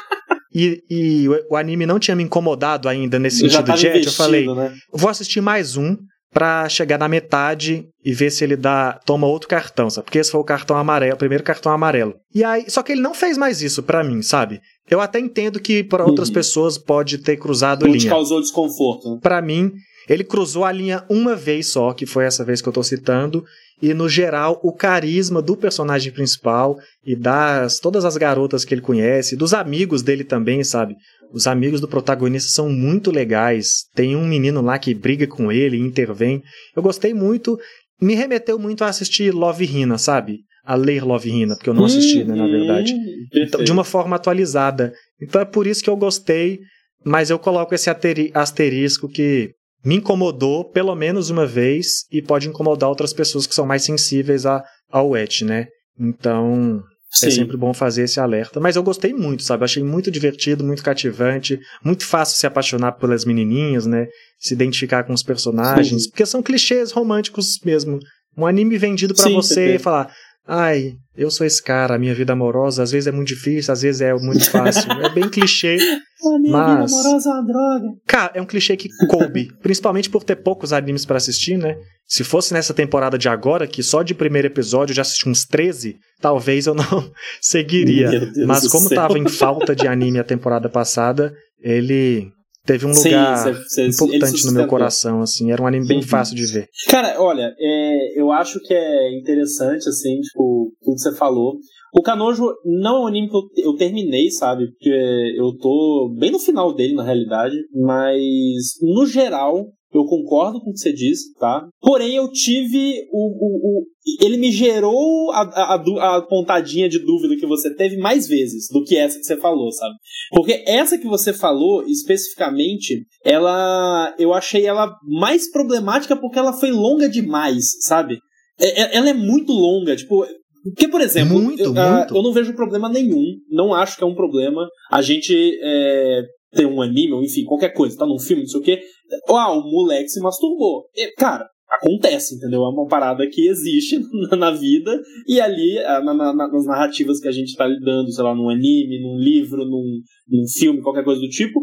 [0.55, 4.47] e, e o, o, anime não tinha me incomodado ainda nesse sentido de eu falei,
[4.47, 4.75] né?
[4.93, 5.97] vou assistir mais um
[6.33, 10.07] para chegar na metade e ver se ele dá toma outro cartão, sabe?
[10.07, 12.15] Porque esse foi o cartão amarelo, o primeiro cartão amarelo.
[12.35, 14.61] E aí, só que ele não fez mais isso para mim, sabe?
[14.91, 16.35] Eu até entendo que para outras uhum.
[16.35, 18.11] pessoas pode ter cruzado Não linha.
[18.11, 19.15] causou desconforto.
[19.15, 19.19] Né?
[19.23, 19.73] Para mim,
[20.09, 23.45] ele cruzou a linha uma vez só, que foi essa vez que eu tô citando,
[23.83, 28.81] e no geral o carisma do personagem principal e das todas as garotas que ele
[28.81, 30.95] conhece, dos amigos dele também, sabe?
[31.33, 33.87] Os amigos do protagonista são muito legais.
[33.95, 36.43] Tem um menino lá que briga com ele, intervém.
[36.77, 37.59] Eu gostei muito,
[38.01, 40.41] me remeteu muito a assistir Love Hina, sabe?
[40.65, 42.95] a ler Love Hina, porque eu não assisti, né, na verdade.
[43.35, 44.93] Então, de uma forma atualizada.
[45.21, 46.61] Então é por isso que eu gostei,
[47.05, 47.91] mas eu coloco esse
[48.33, 49.51] asterisco que
[49.85, 54.47] me incomodou pelo menos uma vez e pode incomodar outras pessoas que são mais sensíveis
[54.47, 55.67] a, ao et, né?
[55.99, 56.83] Então,
[57.15, 57.27] é Sim.
[57.27, 58.59] é sempre bom fazer esse alerta.
[58.59, 59.65] Mas eu gostei muito, sabe?
[59.65, 64.07] Achei muito divertido, muito cativante, muito fácil se apaixonar pelas menininhas, né?
[64.39, 66.11] Se identificar com os personagens, Sim.
[66.11, 67.99] porque são clichês românticos mesmo.
[68.37, 70.11] Um anime vendido para você falar,
[70.47, 73.83] Ai, eu sou esse cara, a minha vida amorosa às vezes é muito difícil, às
[73.83, 74.91] vezes é muito fácil.
[74.93, 75.77] é bem clichê.
[76.25, 76.91] A minha mas...
[76.91, 77.87] vida amorosa é uma droga.
[78.07, 81.77] Cara, é um clichê que coube, principalmente por ter poucos animes para assistir, né?
[82.07, 85.45] Se fosse nessa temporada de agora, que só de primeiro episódio eu já assisti uns
[85.45, 86.85] 13, talvez eu não
[87.43, 88.31] seguiria.
[88.47, 92.31] Mas como tava em falta de anime a temporada passada, ele
[92.65, 95.99] teve um lugar Sim, cê, cê, importante no meu coração, assim, era um anime bem
[95.99, 96.03] uhum.
[96.03, 96.69] fácil de ver.
[96.89, 101.57] Cara, olha, é, eu acho que é interessante, assim, tipo, tudo que você falou.
[101.95, 104.67] O Canojo não é um anime que eu, eu terminei, sabe?
[104.71, 109.67] Porque eu tô bem no final dele, na realidade, mas, no geral,
[109.99, 111.67] eu concordo com o que você disse, tá?
[111.81, 113.27] Porém, eu tive o.
[113.29, 113.87] o, o
[114.21, 118.83] ele me gerou a, a, a, pontadinha de dúvida que você teve mais vezes do
[118.83, 119.95] que essa que você falou, sabe?
[120.31, 124.15] Porque essa que você falou, especificamente, ela.
[124.19, 128.19] Eu achei ela mais problemática porque ela foi longa demais, sabe?
[128.61, 130.25] É, é, ela é muito longa, tipo,
[130.65, 132.15] porque, por exemplo, muito, eu, muito.
[132.15, 136.67] eu, não vejo problema nenhum, não acho que é um problema a gente é, ter
[136.67, 138.81] um anime, ou enfim, qualquer coisa, tá num filme, não sei o quê.
[139.29, 140.85] Ah, o moleque se masturbou.
[140.95, 142.63] E, cara, acontece, entendeu?
[142.63, 144.01] É uma parada que existe
[144.37, 148.35] na vida e ali, na, na, nas narrativas que a gente tá lidando, sei lá,
[148.35, 151.61] num anime, num livro, num, num filme, qualquer coisa do tipo,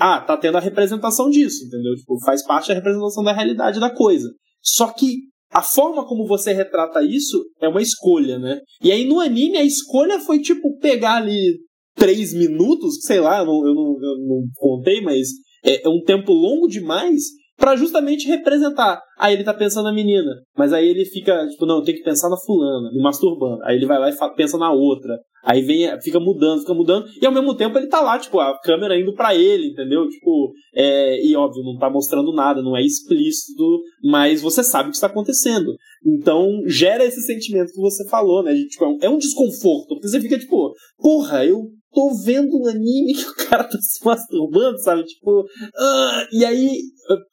[0.00, 1.94] ah, tá tendo a representação disso, entendeu?
[1.94, 4.28] Tipo, faz parte da representação da realidade da coisa.
[4.60, 8.60] Só que a forma como você retrata isso é uma escolha, né?
[8.82, 11.58] E aí no anime a escolha foi tipo pegar ali
[11.94, 15.28] três minutos, sei lá, eu não, eu não, eu não contei, mas
[15.64, 17.22] é, é um tempo longo demais
[17.56, 19.00] para justamente representar.
[19.18, 22.28] Aí ele tá pensando na menina, mas aí ele fica, tipo, não, tem que pensar
[22.28, 23.62] na fulana, me masturbando.
[23.62, 25.16] Aí ele vai lá e pensa na outra.
[25.44, 28.56] Aí vem, fica mudando, fica mudando, e ao mesmo tempo ele tá lá, tipo, a
[28.60, 30.08] câmera indo para ele, entendeu?
[30.08, 34.90] Tipo, é, e óbvio, não tá mostrando nada, não é explícito, mas você sabe o
[34.90, 35.74] que está acontecendo.
[36.06, 38.54] Então, gera esse sentimento que você falou, né?
[38.54, 43.28] Tipo, é um desconforto, porque você fica tipo, porra, eu tô vendo um anime que
[43.28, 45.04] o cara tá se masturbando, sabe?
[45.04, 46.80] Tipo, uh, e aí,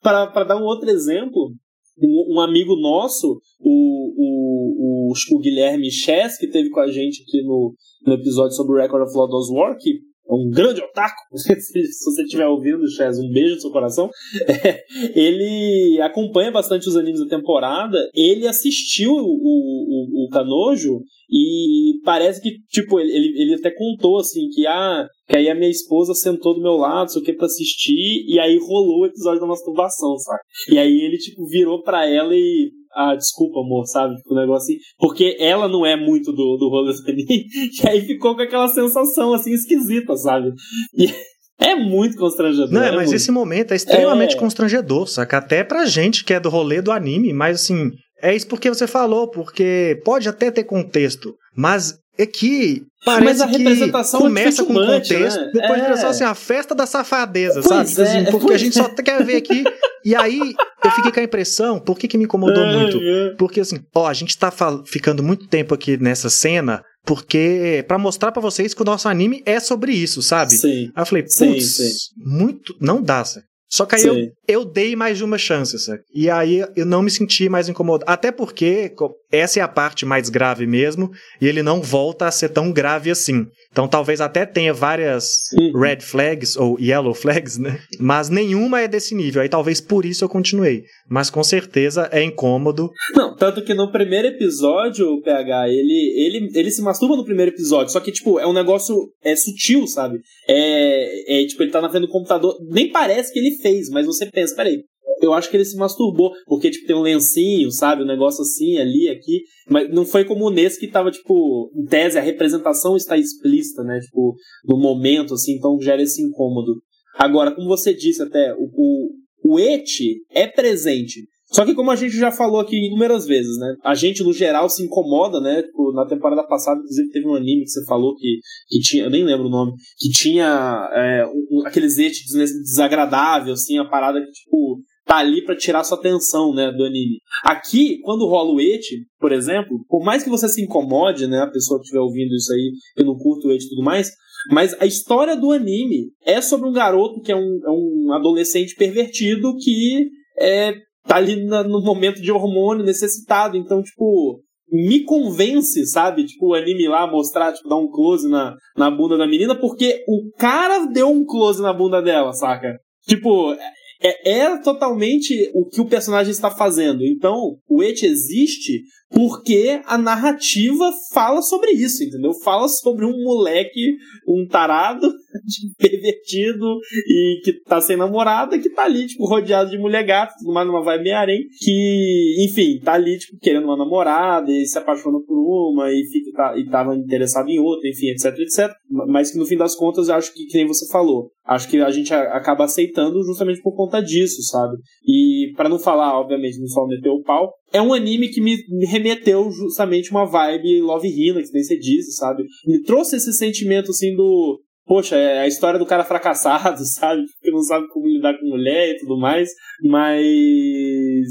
[0.01, 1.53] para dar um outro exemplo,
[2.01, 3.71] um, um amigo nosso, o,
[4.17, 7.73] o, o, o Guilherme Chess, que teve com a gente aqui no,
[8.05, 12.47] no episódio sobre o Record of Lodoss War, que um grande otaku, se, você estiver
[12.47, 14.09] ouvindo, Chess, um beijo no seu coração.
[14.61, 14.83] É,
[15.15, 17.97] ele acompanha bastante os animes da temporada.
[18.13, 24.49] Ele assistiu o, o, o Kanojo e parece que, tipo, ele, ele até contou assim
[24.49, 27.45] que, ah, que aí a minha esposa sentou do meu lado, sei o que, pra
[27.45, 30.39] assistir, e aí rolou o episódio da masturbação, sabe?
[30.71, 34.15] E aí ele, tipo, virou pra ela e ah, desculpa, amor, sabe?
[34.17, 34.81] Tipo, um negócio assim.
[34.97, 37.45] Porque ela não é muito do, do rolê do anime.
[37.81, 40.51] E aí ficou com aquela sensação, assim, esquisita, sabe?
[40.97, 41.07] E
[41.59, 42.71] é muito constrangedor.
[42.71, 43.15] Não, é mas muito.
[43.15, 44.39] esse momento é extremamente É.
[44.39, 45.37] constrangedor, saca?
[45.37, 47.89] Até pra gente que é do rolê do anime, mas assim,
[48.21, 53.41] é isso porque você falou, porque pode até ter contexto, mas é que parece Mas
[53.41, 55.51] a representação que é começa com dificilmente, contexto, né?
[55.53, 55.95] depois É.
[55.97, 58.09] só assim, a festa da safadeza, Pois sabe?
[58.27, 59.63] É, porque a gente só quer ver aqui,
[60.03, 60.53] e aí
[60.83, 62.99] eu fiquei com a impressão, por que que me incomodou É, muito?
[63.01, 63.35] é.
[63.37, 64.51] Porque assim, ó, a gente tá
[64.85, 69.41] ficando muito tempo aqui nessa cena, porque pra mostrar pra vocês que o nosso anime
[69.45, 70.51] é sobre isso, sabe?
[70.57, 70.91] Sim.
[70.95, 71.77] Aí eu falei, putz,
[72.17, 72.75] muito.
[72.81, 73.45] Não dá, sabe?
[73.71, 74.07] Só que aí Sim.
[74.07, 74.31] eu
[74.65, 76.01] dei mais de uma chance, sabe?
[76.13, 78.09] E aí eu não me senti mais incomodado.
[78.11, 78.91] Até porque
[79.31, 83.11] essa é a parte mais grave mesmo, e ele não volta a ser tão grave
[83.11, 83.45] assim.
[83.71, 85.79] Então talvez até tenha várias Uhum.
[85.79, 87.79] red flags ou yellow flags, né?
[87.99, 89.41] Mas nenhuma é desse nível.
[89.41, 90.83] Aí talvez por isso eu continuei.
[91.07, 92.89] Mas com certeza é incômodo.
[93.15, 97.51] Não, tanto que no primeiro episódio, o PH, ele, ele, ele se masturba no primeiro
[97.51, 100.19] episódio, só que, tipo, é um negócio é sutil, sabe?
[100.47, 104.05] É, é, tipo, ele tá na frente do computador, nem parece que ele fez, mas
[104.05, 104.83] você pensa, peraí,
[105.21, 108.03] eu acho que ele se masturbou, porque, tipo, tem um lencinho, sabe?
[108.03, 112.17] Um negócio assim, ali, aqui, mas não foi como nesse que tava, tipo, em tese,
[112.17, 113.99] a representação está explícita, né?
[113.99, 116.81] Tipo, no momento, assim, então gera esse incômodo.
[117.15, 119.09] Agora, como você disse até, o, o,
[119.43, 121.27] o eti é presente.
[121.51, 123.75] Só que como a gente já falou aqui inúmeras vezes, né?
[123.83, 125.63] A gente, no geral, se incomoda, né?
[125.63, 129.09] Tipo, na temporada passada, inclusive, teve um anime que você falou que, que tinha, eu
[129.09, 133.85] nem lembro o nome, que tinha é, um, um- aqueles eti des- desagradável, assim, a
[133.85, 137.17] parada que, tipo, tá ali pra tirar sua atenção, né, do anime.
[137.43, 141.47] Aqui, quando rola o eti, por exemplo, por mais que você se incomode, né, a
[141.49, 144.11] pessoa que estiver ouvindo isso aí, que não curta o eti e tudo mais,
[144.51, 148.75] mas a história do anime é sobre um garoto que é um, é um adolescente
[148.75, 150.09] pervertido que
[150.39, 150.73] é,
[151.09, 153.57] tá ali na- no momento de hormônio necessitado.
[153.57, 154.39] Então, tipo,
[154.71, 156.23] me convence, sabe?
[156.25, 160.03] Tipo, o anime lá mostrar, tipo, dar um close na, na bunda da menina, porque
[160.07, 162.77] o cara deu um close na bunda dela, saca?
[163.07, 163.53] Tipo,
[163.99, 167.03] é, é totalmente o que o personagem está fazendo.
[167.03, 172.31] Então, o Et existe porque a narrativa fala sobre isso, entendeu?
[172.33, 175.11] Fala sobre um moleque, um tarado,
[175.77, 180.83] pervertido e que tá sem namorada, que tá ali, tipo, rodeado de mulher gata, numa
[180.83, 185.91] vibe harém, que, enfim, tá ali, tipo, querendo uma namorada e se apaixona por uma
[185.91, 188.71] e, fica, tá, e tava interessado em outra, enfim, etc, etc.
[188.89, 191.77] Mas que no fim das contas, eu acho que, que nem você falou, acho que
[191.77, 194.77] a gente acaba aceitando justamente por conta disso, sabe?
[195.05, 198.57] E para não falar, obviamente, não só meter o pau, é um anime que me,
[198.69, 202.43] me remeteu justamente uma vibe Love Hina, que nem você disse, sabe?
[202.65, 204.59] Me trouxe esse sentimento assim do.
[204.85, 207.23] poxa, é a história do cara fracassado, sabe?
[207.41, 209.49] Que não sabe como lidar com mulher e tudo mais,
[209.83, 211.27] mas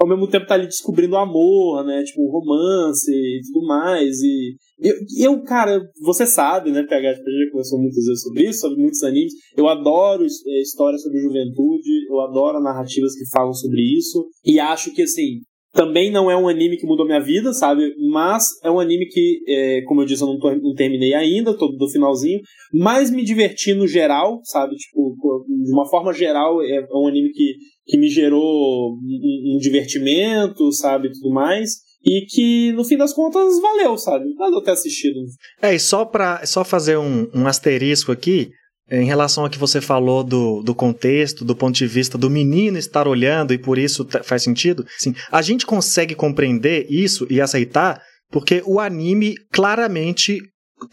[0.00, 2.02] ao mesmo tempo tá ali descobrindo o amor, né?
[2.04, 4.20] Tipo, romance e tudo mais.
[4.22, 8.80] E eu, eu cara, você sabe, né, PH, já conversou muitas vezes sobre isso, sobre
[8.80, 9.32] muitos animes.
[9.56, 14.28] Eu adoro é, histórias sobre juventude, eu adoro narrativas que falam sobre isso.
[14.44, 15.40] E acho que, assim,
[15.72, 17.94] também não é um anime que mudou minha vida, sabe?
[18.10, 21.56] Mas é um anime que, é, como eu disse, eu não, tô, não, terminei ainda,
[21.56, 22.40] tô do finalzinho,
[22.72, 24.74] mas me diverti no geral, sabe?
[24.76, 27.54] Tipo, de uma forma geral, é um anime que,
[27.86, 31.12] que me gerou um, um divertimento, sabe?
[31.12, 31.88] Tudo mais.
[32.04, 34.24] E que, no fim das contas, valeu, sabe?
[34.34, 35.20] Valeu ter assistido.
[35.60, 38.50] É, e só pra só fazer um, um asterisco aqui,
[38.90, 42.76] em relação a que você falou do, do contexto, do ponto de vista do menino
[42.76, 48.00] estar olhando e por isso faz sentido, sim, a gente consegue compreender isso e aceitar
[48.30, 50.40] porque o anime claramente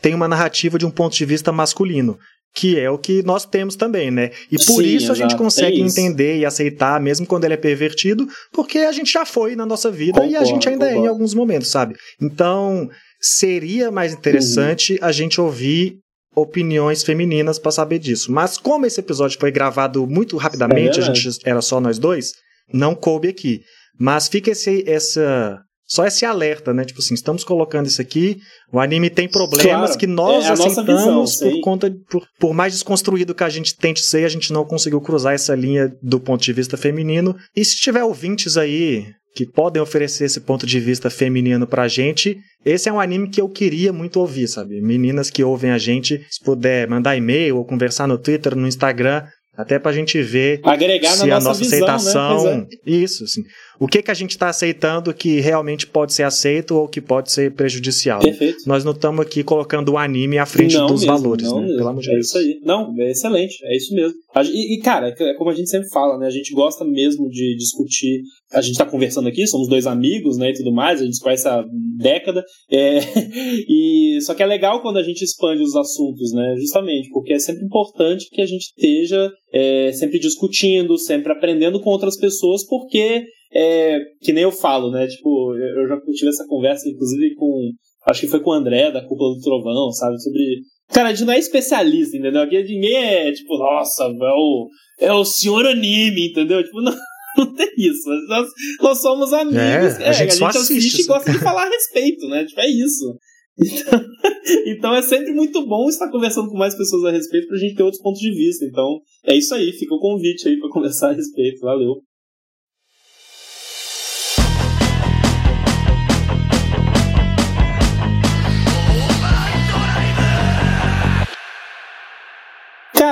[0.01, 2.17] tem uma narrativa de um ponto de vista masculino
[2.57, 4.31] que é o que nós temos também, né?
[4.51, 7.57] E por Sim, isso a gente consegue é entender e aceitar, mesmo quando ele é
[7.57, 11.03] pervertido, porque a gente já foi na nossa vida concordo, e a gente ainda concordo.
[11.03, 11.95] é em alguns momentos, sabe?
[12.19, 12.89] Então,
[13.21, 14.99] seria mais interessante uhum.
[15.03, 15.99] a gente ouvir
[16.37, 18.31] opiniões femininas para saber disso.
[18.31, 22.33] Mas como esse episódio foi gravado muito rapidamente, é a gente era só nós dois,
[22.71, 23.61] não coube aqui.
[23.99, 26.83] Mas fica esse essa só esse alerta, né?
[26.83, 28.37] Tipo assim, estamos colocando isso aqui,
[28.71, 32.73] o anime tem problemas claro, que nós é aceitamos visão, por conta, por, por mais
[32.73, 36.43] desconstruído que a gente tente ser, a gente não conseguiu cruzar essa linha do ponto
[36.43, 37.35] de vista feminino.
[37.55, 42.39] E se tiver ouvintes aí que podem oferecer esse ponto de vista feminino pra gente,
[42.65, 44.81] esse é um anime que eu queria muito ouvir, sabe?
[44.81, 49.23] Meninas que ouvem a gente, se puder mandar e-mail ou conversar no Twitter, no Instagram,
[49.55, 51.93] até pra gente ver Agregar se na a nossa visão, né?
[51.93, 52.57] aceitação.
[52.57, 52.65] Né?
[52.83, 53.43] Isso, assim.
[53.79, 57.31] O que, que a gente está aceitando que realmente pode ser aceito ou que pode
[57.31, 58.19] ser prejudicial.
[58.19, 58.57] Perfeito.
[58.65, 61.61] Nós não estamos aqui colocando o anime à frente não dos mesmo, valores, né?
[61.61, 61.77] Mesmo.
[61.77, 62.27] Pelo amor de é Deus.
[62.27, 62.59] isso aí.
[62.63, 63.55] Não, é excelente.
[63.63, 64.17] É isso mesmo.
[64.45, 66.27] E, e, cara, é como a gente sempre fala, né?
[66.27, 68.21] A gente gosta mesmo de discutir.
[68.51, 70.49] A gente está conversando aqui, somos dois amigos, né?
[70.49, 71.01] E tudo mais.
[71.01, 71.63] A gente conhece há
[71.97, 72.43] década.
[72.71, 72.99] É,
[73.69, 76.55] e, só que é legal quando a gente expande os assuntos, né?
[76.57, 81.89] Justamente, porque é sempre importante que a gente esteja é, sempre discutindo, sempre aprendendo com
[81.89, 85.07] outras pessoas, porque é, que nem eu falo, né?
[85.07, 87.71] Tipo, eu já tive essa conversa, inclusive, com.
[88.05, 90.21] Acho que foi com o André, da Cúpula do Trovão, sabe?
[90.21, 90.61] Sobre.
[90.89, 92.41] Cara, a gente não é especialista, entendeu?
[92.41, 96.63] Aqui ninguém é, tipo, nossa, é o, é o senhor anime, entendeu?
[96.63, 96.95] Tipo, não,
[97.37, 98.09] não tem isso.
[98.27, 98.47] Nós,
[98.81, 99.57] nós somos amigos.
[99.57, 102.45] É, a gente, é, a gente assiste, assiste e gosta de falar a respeito, né?
[102.45, 103.17] Tipo, é isso.
[103.59, 103.99] Então,
[104.67, 107.83] então, é sempre muito bom estar conversando com mais pessoas a respeito pra gente ter
[107.83, 108.65] outros pontos de vista.
[108.65, 111.59] Então é isso aí, fica o convite aí para conversar a respeito.
[111.61, 111.95] Valeu.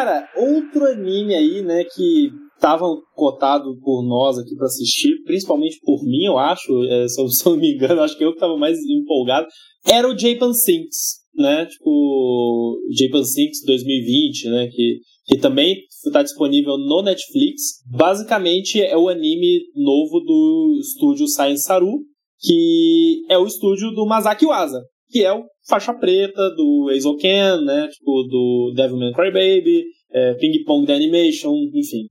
[0.05, 6.03] Cara, outro anime aí, né, que tava cotado por nós aqui para assistir, principalmente por
[6.03, 8.39] mim, eu acho, é, se, eu, se eu não me engano, acho que eu que
[8.39, 9.47] tava mais empolgado,
[9.83, 16.77] era o Japan Sinks, né, tipo, Japan Sinks 2020, né, que, que também está disponível
[16.77, 17.81] no Netflix.
[17.89, 22.01] Basicamente é o anime novo do estúdio Science Saru,
[22.41, 26.89] que é o estúdio do Masaki Uasa, que é o faixa preta do
[27.19, 27.87] Ken, né?
[27.87, 32.07] Tipo, do Devilman Crybaby, é, Ping Pong da Animation, enfim.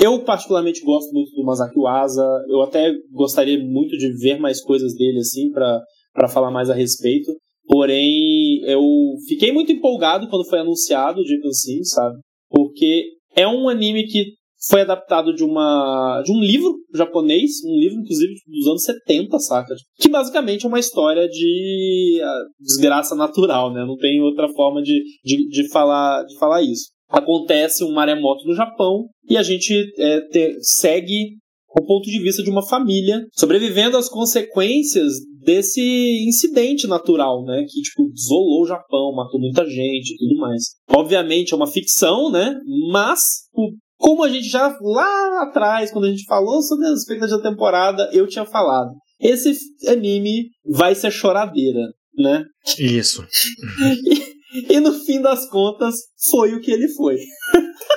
[0.00, 4.94] Eu particularmente gosto muito do Masaki Uasa, eu até gostaria muito de ver mais coisas
[4.94, 7.32] dele, assim, para falar mais a respeito.
[7.66, 8.82] Porém, eu
[9.28, 12.18] fiquei muito empolgado quando foi anunciado o Jeepin Sim, sabe?
[12.48, 13.04] Porque
[13.36, 18.32] é um anime que foi adaptado de uma de um livro japonês, um livro inclusive
[18.46, 19.74] dos anos 70, saca?
[19.98, 23.84] Que basicamente é uma história de ah, desgraça natural, né?
[23.84, 26.88] Não tem outra forma de, de, de, falar, de falar isso.
[27.08, 31.36] Acontece um maremoto no Japão e a gente é, te, segue
[31.76, 35.12] o ponto de vista de uma família sobrevivendo às consequências
[35.42, 35.80] desse
[36.26, 37.64] incidente natural, né?
[37.68, 40.62] Que, tipo, desolou o Japão, matou muita gente e tudo mais.
[40.90, 42.54] Obviamente é uma ficção, né?
[42.90, 43.20] Mas
[43.96, 48.08] como a gente já lá atrás, quando a gente falou sobre as expectativas da temporada,
[48.12, 48.90] eu tinha falado.
[49.20, 49.52] Esse
[49.88, 51.80] anime vai ser choradeira,
[52.16, 52.44] né?
[52.78, 53.26] Isso.
[54.52, 55.94] e, no fim das contas,
[56.30, 57.16] foi o que ele foi.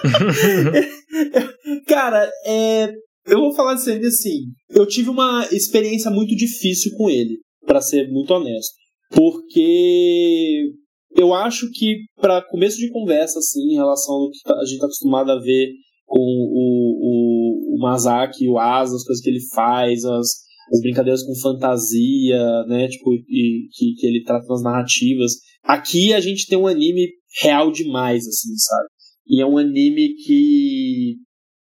[1.88, 2.92] Cara, é,
[3.28, 4.46] eu vou falar de você assim.
[4.70, 8.74] Eu tive uma experiência muito difícil com ele, para ser muito honesto.
[9.12, 10.72] Porque
[11.16, 14.76] eu acho que, para começo de conversa, assim, em relação ao que tá, a gente
[14.76, 15.70] está acostumado a ver
[16.06, 20.28] com o, o, o Masaki, o Asa, as coisas que ele faz, as,
[20.74, 25.34] as brincadeiras com fantasia, né, tipo, e, que, que ele trata nas narrativas.
[25.64, 27.10] Aqui a gente tem um anime
[27.42, 28.88] real demais, assim, sabe?
[29.28, 31.16] E é um anime que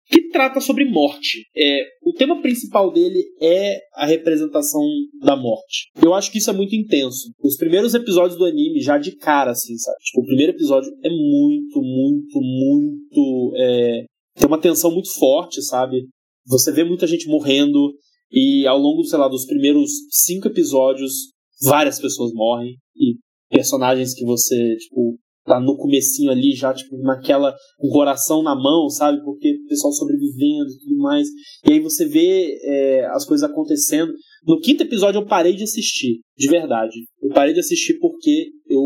[0.09, 1.45] que trata sobre morte.
[1.55, 4.81] É, o tema principal dele é a representação
[5.21, 5.91] da morte.
[6.03, 7.31] Eu acho que isso é muito intenso.
[7.43, 9.97] Os primeiros episódios do anime, já de cara, assim, sabe?
[10.03, 13.53] Tipo, o primeiro episódio é muito, muito, muito.
[13.55, 16.07] É, tem uma tensão muito forte, sabe?
[16.47, 17.93] Você vê muita gente morrendo,
[18.31, 21.31] e ao longo, sei lá, dos primeiros cinco episódios,
[21.61, 23.15] várias pessoas morrem, e
[23.49, 28.87] personagens que você, tipo, tá no comecinho ali, já, tipo, naquela, o coração na mão,
[28.89, 29.21] sabe?
[29.23, 31.27] Porque o pessoal sobrevivendo e tudo mais.
[31.67, 34.13] E aí você vê é, as coisas acontecendo.
[34.45, 36.95] No quinto episódio eu parei de assistir, de verdade.
[37.21, 38.85] Eu parei de assistir porque eu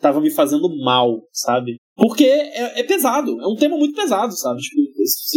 [0.00, 1.76] tava me fazendo mal, sabe?
[1.96, 4.60] Porque é, é pesado, é um tema muito pesado, sabe?
[4.60, 4.82] Tipo,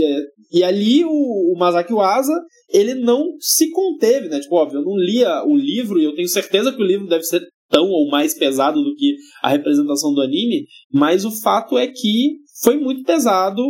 [0.04, 0.22] é,
[0.52, 2.34] e ali o, o Masaki Uasa,
[2.70, 4.40] ele não se conteve, né?
[4.40, 7.24] Tipo, óbvio, eu não lia o livro e eu tenho certeza que o livro deve
[7.24, 11.88] ser tão ou mais pesado do que a representação do anime, mas o fato é
[11.88, 13.62] que foi muito pesado,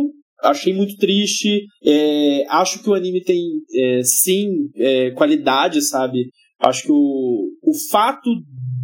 [0.42, 3.42] achei muito triste, é, acho que o anime tem
[3.74, 6.30] é, sim é, qualidade, sabe?
[6.60, 8.30] Acho que o, o fato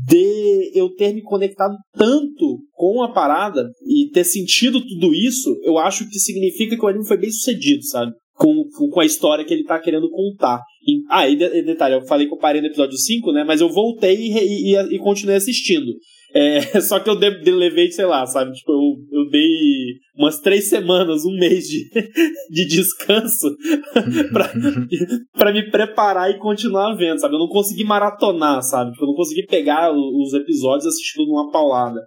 [0.06, 5.78] de eu ter me conectado tanto com a parada e ter sentido tudo isso, eu
[5.78, 8.12] acho que significa que o anime foi bem sucedido, sabe?
[8.34, 10.60] Com, com a história que ele tá querendo contar.
[11.08, 13.44] Ah, e, de, detalhe, eu falei que eu parei no episódio 5, né?
[13.44, 15.92] Mas eu voltei e, e, e continuei assistindo.
[16.34, 18.52] É, só que eu de, de, levei, sei lá, sabe?
[18.52, 21.90] Tipo, eu, eu dei umas três semanas, um mês de,
[22.50, 23.54] de descanso
[24.32, 24.50] pra,
[25.34, 27.34] pra me preparar e continuar vendo, sabe?
[27.34, 28.92] Eu não consegui maratonar, sabe?
[28.92, 32.00] Tipo, eu não consegui pegar os episódios assistindo numa paulada.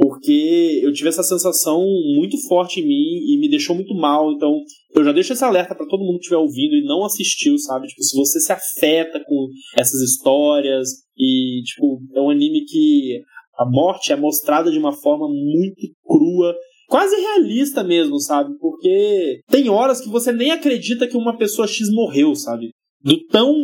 [0.00, 1.84] Porque eu tive essa sensação
[2.16, 4.32] muito forte em mim e me deixou muito mal.
[4.32, 4.50] Então,
[4.96, 7.86] eu já deixo esse alerta para todo mundo que estiver ouvindo e não assistiu, sabe?
[7.86, 10.88] Tipo, se você se afeta com essas histórias
[11.18, 13.20] e, tipo, é um anime que
[13.58, 16.56] a morte é mostrada de uma forma muito crua,
[16.88, 18.56] quase realista mesmo, sabe?
[18.58, 22.70] Porque tem horas que você nem acredita que uma pessoa X morreu, sabe?
[23.04, 23.54] Do tão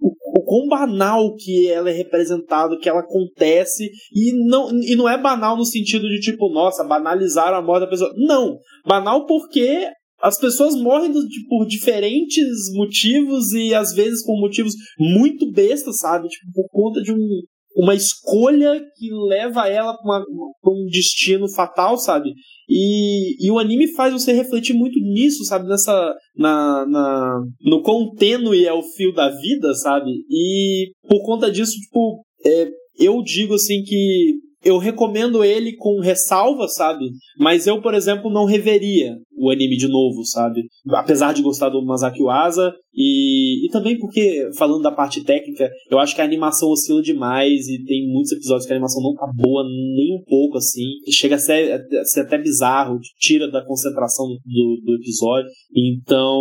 [0.00, 5.08] o, o quão banal que ela é representada, que ela acontece, e não, e não
[5.08, 8.12] é banal no sentido de tipo, nossa, banalizar a morte da pessoa.
[8.16, 9.88] Não, banal porque
[10.22, 16.28] as pessoas morrem de, por diferentes motivos e às vezes por motivos muito bestas, sabe?
[16.28, 17.42] Tipo, por conta de um,
[17.74, 20.24] uma escolha que leva ela para
[20.72, 22.32] um destino fatal, sabe?
[22.68, 25.68] E, e o anime faz você refletir muito nisso, sabe?
[25.68, 26.14] Nessa.
[26.36, 30.10] Na, na, no quão tênue é o fio da vida, sabe?
[30.30, 32.68] E por conta disso, tipo, é,
[32.98, 37.06] eu digo assim que eu recomendo ele com ressalva, sabe?
[37.38, 40.62] Mas eu, por exemplo, não reveria o anime de novo, sabe?
[40.90, 45.98] Apesar de gostar do Masaki Uasa e, e também porque, falando da parte técnica, eu
[45.98, 49.26] acho que a animação oscila demais e tem muitos episódios que a animação não tá
[49.34, 50.84] boa nem um pouco, assim.
[51.10, 55.48] Chega a ser, a ser até bizarro, tira da concentração do, do episódio.
[55.74, 56.38] Então,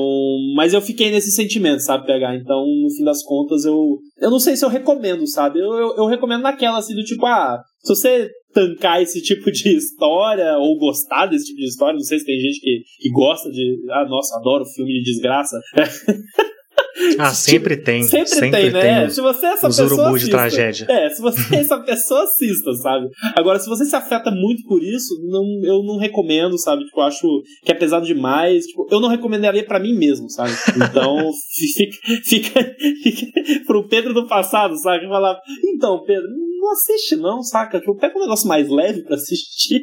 [0.55, 2.35] mas eu fiquei nesse sentimento, sabe, pegar.
[2.35, 5.59] Então, no fim das contas, eu eu não sei se eu recomendo, sabe?
[5.59, 9.77] Eu, eu, eu recomendo naquela, assim, do tipo, ah, se você tancar esse tipo de
[9.77, 11.93] história ou gostar desse tipo de história.
[11.93, 13.77] Não sei se tem gente que, que gosta de.
[13.91, 15.59] Ah, nossa, adoro filme de desgraça.
[17.17, 18.03] Ah, sempre tem.
[18.03, 19.01] Sempre, sempre tem, né?
[19.01, 20.01] Tem se você é essa os pessoa.
[20.01, 20.85] Urubu de tragédia.
[20.89, 23.07] É, se você é essa pessoa, assista, sabe?
[23.35, 26.85] Agora, se você se afeta muito por isso, não, eu não recomendo, sabe?
[26.85, 28.65] Tipo, eu acho que é pesado demais.
[28.65, 30.51] Tipo, eu não recomendaria para mim mesmo, sabe?
[30.75, 31.17] Então,
[32.23, 35.07] fica, fica, fica pro Pedro do passado, sabe?
[35.07, 36.27] Falar, então, Pedro,
[36.59, 37.79] não assiste não, saca?
[37.79, 39.81] Tipo, pega um negócio mais leve para assistir.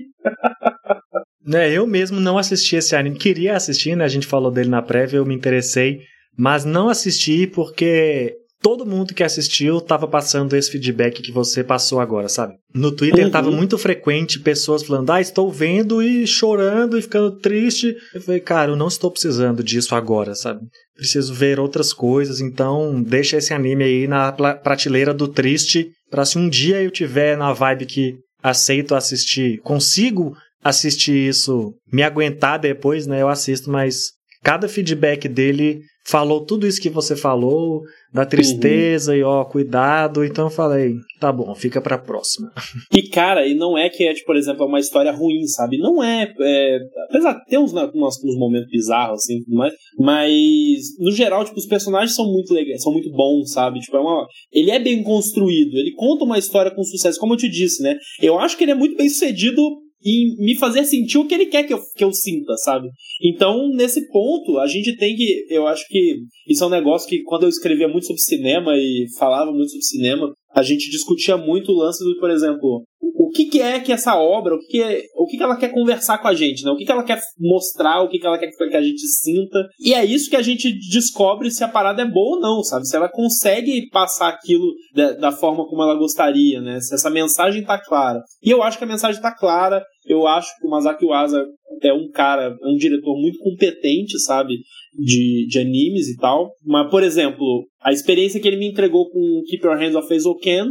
[1.44, 3.16] né, eu mesmo não assisti esse anime.
[3.16, 4.04] Queria assistir, né?
[4.04, 6.00] A gente falou dele na prévia, eu me interessei
[6.36, 12.00] mas não assisti porque todo mundo que assistiu estava passando esse feedback que você passou
[12.00, 12.54] agora, sabe?
[12.74, 13.56] No Twitter estava uhum.
[13.56, 17.94] muito frequente pessoas falando: "Ah, estou vendo e chorando e ficando triste".
[18.14, 20.60] Eu falei: "Cara, eu não estou precisando disso agora, sabe?
[20.96, 26.38] Preciso ver outras coisas, então deixa esse anime aí na prateleira do triste para se
[26.38, 33.06] um dia eu tiver na vibe que aceito assistir, consigo assistir isso, me aguentar depois,
[33.06, 33.22] né?
[33.22, 34.12] Eu assisto, mas
[34.42, 37.82] cada feedback dele falou tudo isso que você falou,
[38.12, 39.18] da tristeza uhum.
[39.18, 40.24] e ó, cuidado.
[40.24, 42.50] Então eu falei, tá bom, fica pra próxima.
[42.96, 45.76] E cara, e não é que é, tipo, por exemplo, é uma história ruim, sabe?
[45.76, 46.32] Não é.
[46.40, 46.78] é
[47.10, 51.66] apesar de ter uns, uns, uns momentos bizarros, assim, mas, mas no geral, tipo, os
[51.66, 53.80] personagens são muito legais, são muito bons, sabe?
[53.80, 57.38] Tipo, é uma, ele é bem construído, ele conta uma história com sucesso, como eu
[57.38, 57.96] te disse, né?
[58.22, 59.60] Eu acho que ele é muito bem sucedido
[60.04, 62.88] em me fazer sentir o que ele quer que eu, que eu sinta, sabe?
[63.22, 65.46] Então, nesse ponto, a gente tem que.
[65.48, 66.16] Eu acho que
[66.48, 69.84] isso é um negócio que, quando eu escrevia muito sobre cinema e falava muito sobre
[69.84, 73.92] cinema, a gente discutia muito o lance do, por exemplo, o que, que é que
[73.92, 76.64] essa obra, o que, que é, o que, que ela quer conversar com a gente,
[76.64, 76.70] né?
[76.70, 79.68] O que, que ela quer mostrar, o que, que ela quer que a gente sinta.
[79.78, 82.88] E é isso que a gente descobre se a parada é boa ou não, sabe?
[82.88, 86.80] Se ela consegue passar aquilo da, da forma como ela gostaria, né?
[86.80, 88.22] Se essa mensagem tá clara.
[88.42, 89.84] E eu acho que a mensagem tá clara.
[90.06, 91.44] Eu acho que o Masaki Uasa
[91.82, 94.54] é um cara, é um diretor muito competente, sabe?
[94.98, 96.50] De, de animes e tal.
[96.64, 100.70] Mas, por exemplo, a experiência que ele me entregou com Keep Your Hands Off Eizouken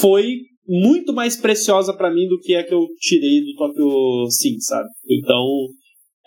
[0.00, 4.58] foi muito mais preciosa para mim do que a que eu tirei do Tokyo Sim,
[4.60, 4.88] sabe?
[5.08, 5.44] Então,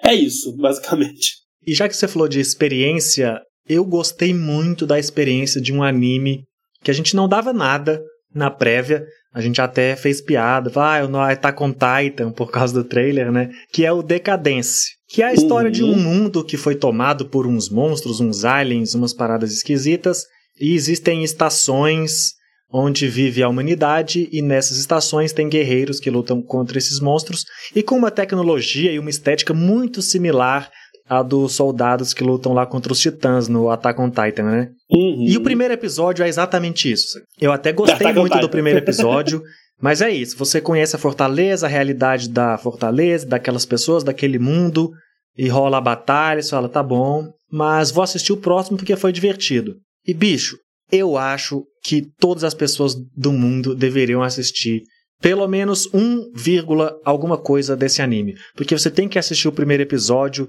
[0.04, 1.44] é isso, basicamente.
[1.66, 6.44] E já que você falou de experiência, eu gostei muito da experiência de um anime
[6.84, 8.02] que a gente não dava nada
[8.34, 9.06] na prévia.
[9.34, 13.32] A gente até fez piada, ah, eu não Attack on Titan por causa do trailer,
[13.32, 13.50] né?
[13.72, 14.90] Que é o Decadence.
[15.14, 15.72] Que é a história uhum.
[15.72, 16.00] de um uhum.
[16.00, 20.24] mundo que foi tomado por uns monstros, uns aliens, umas paradas esquisitas.
[20.60, 22.34] E existem estações
[22.72, 27.46] onde vive a humanidade, e nessas estações tem guerreiros que lutam contra esses monstros,
[27.76, 30.72] e com uma tecnologia e uma estética muito similar
[31.08, 34.70] à dos soldados que lutam lá contra os titãs no Attack on Titan, né?
[34.90, 35.26] Uhum.
[35.28, 37.20] E o primeiro episódio é exatamente isso.
[37.40, 39.44] Eu até gostei muito do primeiro episódio,
[39.84, 40.38] mas é isso.
[40.38, 44.94] Você conhece a fortaleza, a realidade da fortaleza, daquelas pessoas, daquele mundo,
[45.38, 49.12] e rola a batalha, você fala, tá bom, mas vou assistir o próximo porque foi
[49.12, 49.76] divertido.
[50.08, 50.58] E bicho,
[50.90, 54.84] eu acho que todas as pessoas do mundo deveriam assistir
[55.22, 58.36] pelo menos um vírgula alguma coisa desse anime.
[58.56, 60.48] Porque você tem que assistir o primeiro episódio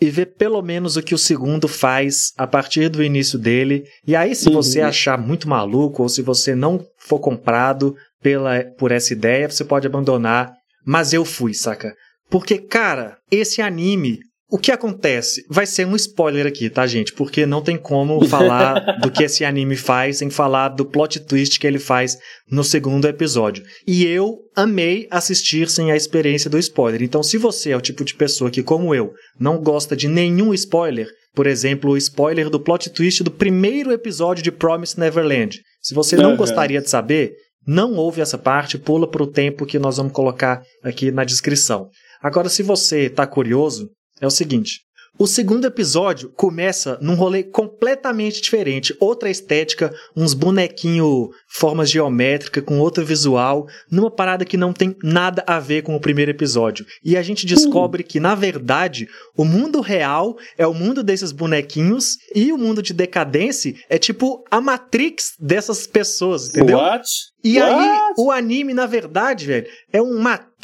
[0.00, 3.82] e ver pelo menos o que o segundo faz a partir do início dele.
[4.06, 4.54] E aí, se uhum.
[4.54, 9.64] você achar muito maluco ou se você não for comprado pela, por essa ideia, você
[9.64, 10.52] pode abandonar.
[10.84, 11.94] Mas eu fui, saca?
[12.30, 15.44] Porque, cara, esse anime o que acontece?
[15.50, 17.12] Vai ser um spoiler aqui, tá, gente?
[17.12, 21.58] Porque não tem como falar do que esse anime faz sem falar do plot twist
[21.58, 22.16] que ele faz
[22.48, 23.64] no segundo episódio.
[23.84, 27.02] E eu amei assistir sem a experiência do spoiler.
[27.02, 30.54] Então, se você é o tipo de pessoa que, como eu, não gosta de nenhum
[30.54, 35.92] spoiler, por exemplo, o spoiler do plot twist do primeiro episódio de Promise Neverland, se
[35.92, 36.36] você não uhum.
[36.36, 37.34] gostaria de saber,
[37.66, 41.88] não ouve essa parte, pula para o tempo que nós vamos colocar aqui na descrição.
[42.22, 43.90] Agora, se você está curioso,
[44.20, 44.85] é o seguinte:
[45.18, 52.78] o segundo episódio começa num rolê completamente diferente, outra estética, uns bonequinho, formas geométricas, com
[52.78, 56.84] outro visual, numa parada que não tem nada a ver com o primeiro episódio.
[57.02, 62.16] E a gente descobre que, na verdade, o mundo real é o mundo desses bonequinhos
[62.34, 66.78] e o mundo de decadência é tipo a Matrix dessas pessoas, entendeu?
[66.78, 67.08] What?
[67.42, 67.72] E What?
[67.72, 70.55] aí, o anime, na verdade, velho, é um Matrix,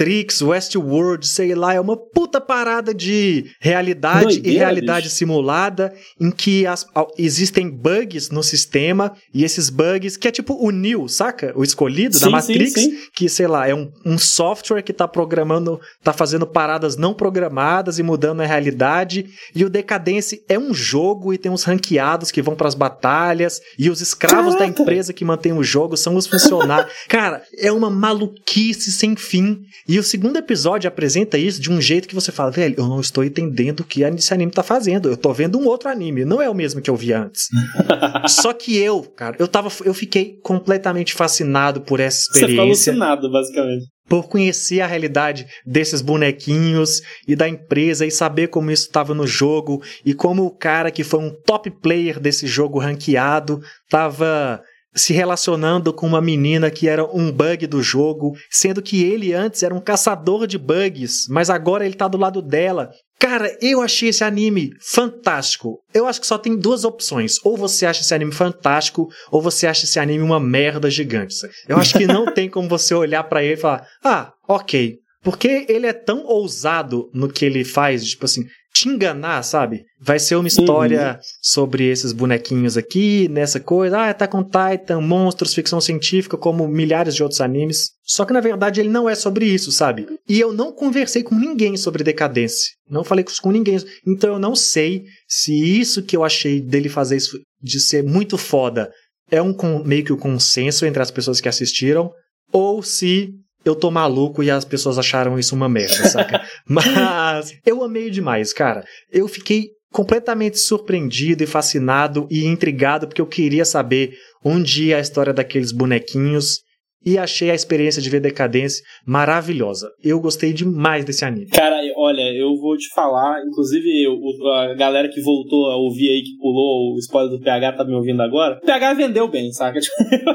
[0.42, 5.16] Westworld, sei lá, é uma puta parada de realidade Doideira, e realidade bicho.
[5.16, 6.86] simulada, em que as,
[7.18, 11.52] existem bugs no sistema, e esses bugs, que é tipo o Neo, saca?
[11.54, 12.98] O escolhido sim, da Matrix, sim, sim.
[13.14, 17.98] que, sei lá, é um, um software que tá programando, tá fazendo paradas não programadas
[17.98, 22.42] e mudando a realidade, e o Decadence é um jogo e tem uns ranqueados que
[22.42, 24.58] vão para as batalhas, e os escravos Caraca.
[24.58, 29.62] da empresa que mantém o jogo são os funcionários Cara, é uma maluquice sem fim.
[29.88, 33.00] E o segundo episódio apresenta isso de um jeito que você fala, velho, eu não
[33.00, 35.08] estou entendendo o que esse anime tá fazendo.
[35.08, 37.48] Eu tô vendo um outro anime, não é o mesmo que eu vi antes.
[38.28, 42.46] Só que eu, cara, eu tava, eu fiquei completamente fascinado por essa experiência.
[42.46, 48.48] Você ficou alucinado, basicamente por conhecer a realidade desses bonequinhos e da empresa e saber
[48.48, 52.46] como isso estava no jogo e como o cara que foi um top player desse
[52.46, 54.62] jogo ranqueado estava
[54.94, 59.62] se relacionando com uma menina que era um bug do jogo, sendo que ele antes
[59.62, 62.90] era um caçador de bugs, mas agora ele tá do lado dela.
[63.18, 65.78] Cara, eu achei esse anime fantástico.
[65.94, 67.36] Eu acho que só tem duas opções.
[67.44, 71.36] Ou você acha esse anime fantástico, ou você acha esse anime uma merda gigante.
[71.68, 74.98] Eu acho que não tem como você olhar para ele e falar: "Ah, OK".
[75.22, 79.84] Porque ele é tão ousado no que ele faz, tipo assim, te enganar, sabe?
[80.00, 81.20] Vai ser uma história uhum.
[81.40, 84.08] sobre esses bonequinhos aqui, nessa coisa.
[84.08, 87.90] Ah, tá com Titan, monstros, ficção científica, como milhares de outros animes.
[88.02, 90.06] Só que na verdade ele não é sobre isso, sabe?
[90.28, 92.72] E eu não conversei com ninguém sobre decadência.
[92.88, 93.78] Não falei com ninguém.
[94.06, 98.38] Então eu não sei se isso que eu achei dele fazer isso, de ser muito
[98.38, 98.90] foda,
[99.30, 99.54] é um
[99.84, 102.10] meio que o um consenso entre as pessoas que assistiram,
[102.52, 103.30] ou se
[103.64, 106.42] eu tô maluco e as pessoas acharam isso uma merda, saca?
[106.66, 108.84] Mas eu amei demais, cara.
[109.10, 115.00] Eu fiquei completamente surpreendido e fascinado e intrigado porque eu queria saber onde ia a
[115.00, 116.60] história daqueles bonequinhos
[117.04, 119.90] e achei a experiência de ver Decadência maravilhosa.
[120.02, 121.48] Eu gostei demais desse anime.
[121.48, 124.18] Cara, olha, eu vou te falar, inclusive eu,
[124.52, 127.94] a galera que voltou a ouvir aí, que pulou o spoiler do PH, tá me
[127.94, 128.58] ouvindo agora.
[128.62, 129.78] O PH vendeu bem, saca?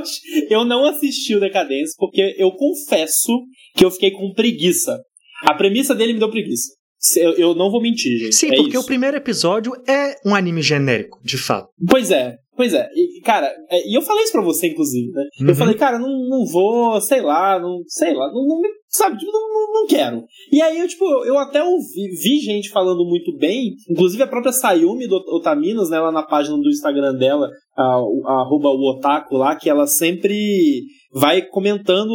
[0.50, 3.32] eu não assisti o Decadência porque eu confesso
[3.76, 5.00] que eu fiquei com preguiça.
[5.44, 6.78] A premissa dele me deu preguiça.
[7.16, 8.36] Eu, eu não vou mentir, gente.
[8.36, 8.82] Sim, é porque isso.
[8.82, 11.70] o primeiro episódio é um anime genérico, de fato.
[11.90, 12.90] Pois é, pois é.
[12.94, 15.24] E, cara, é, e eu falei isso pra você, inclusive, né?
[15.40, 15.48] Uhum.
[15.50, 19.32] Eu falei, cara, não, não vou, sei lá, não, sei lá, não, não sabe, tipo,
[19.32, 20.24] não, não, não quero.
[20.52, 24.52] E aí, eu, tipo, eu até ouvi, vi gente falando muito bem, inclusive a própria
[24.52, 27.48] Sayumi do Otaminas, né, lá na página do Instagram dela,
[27.78, 30.84] a, a, arroba o Otaku lá, que ela sempre
[31.14, 32.12] vai comentando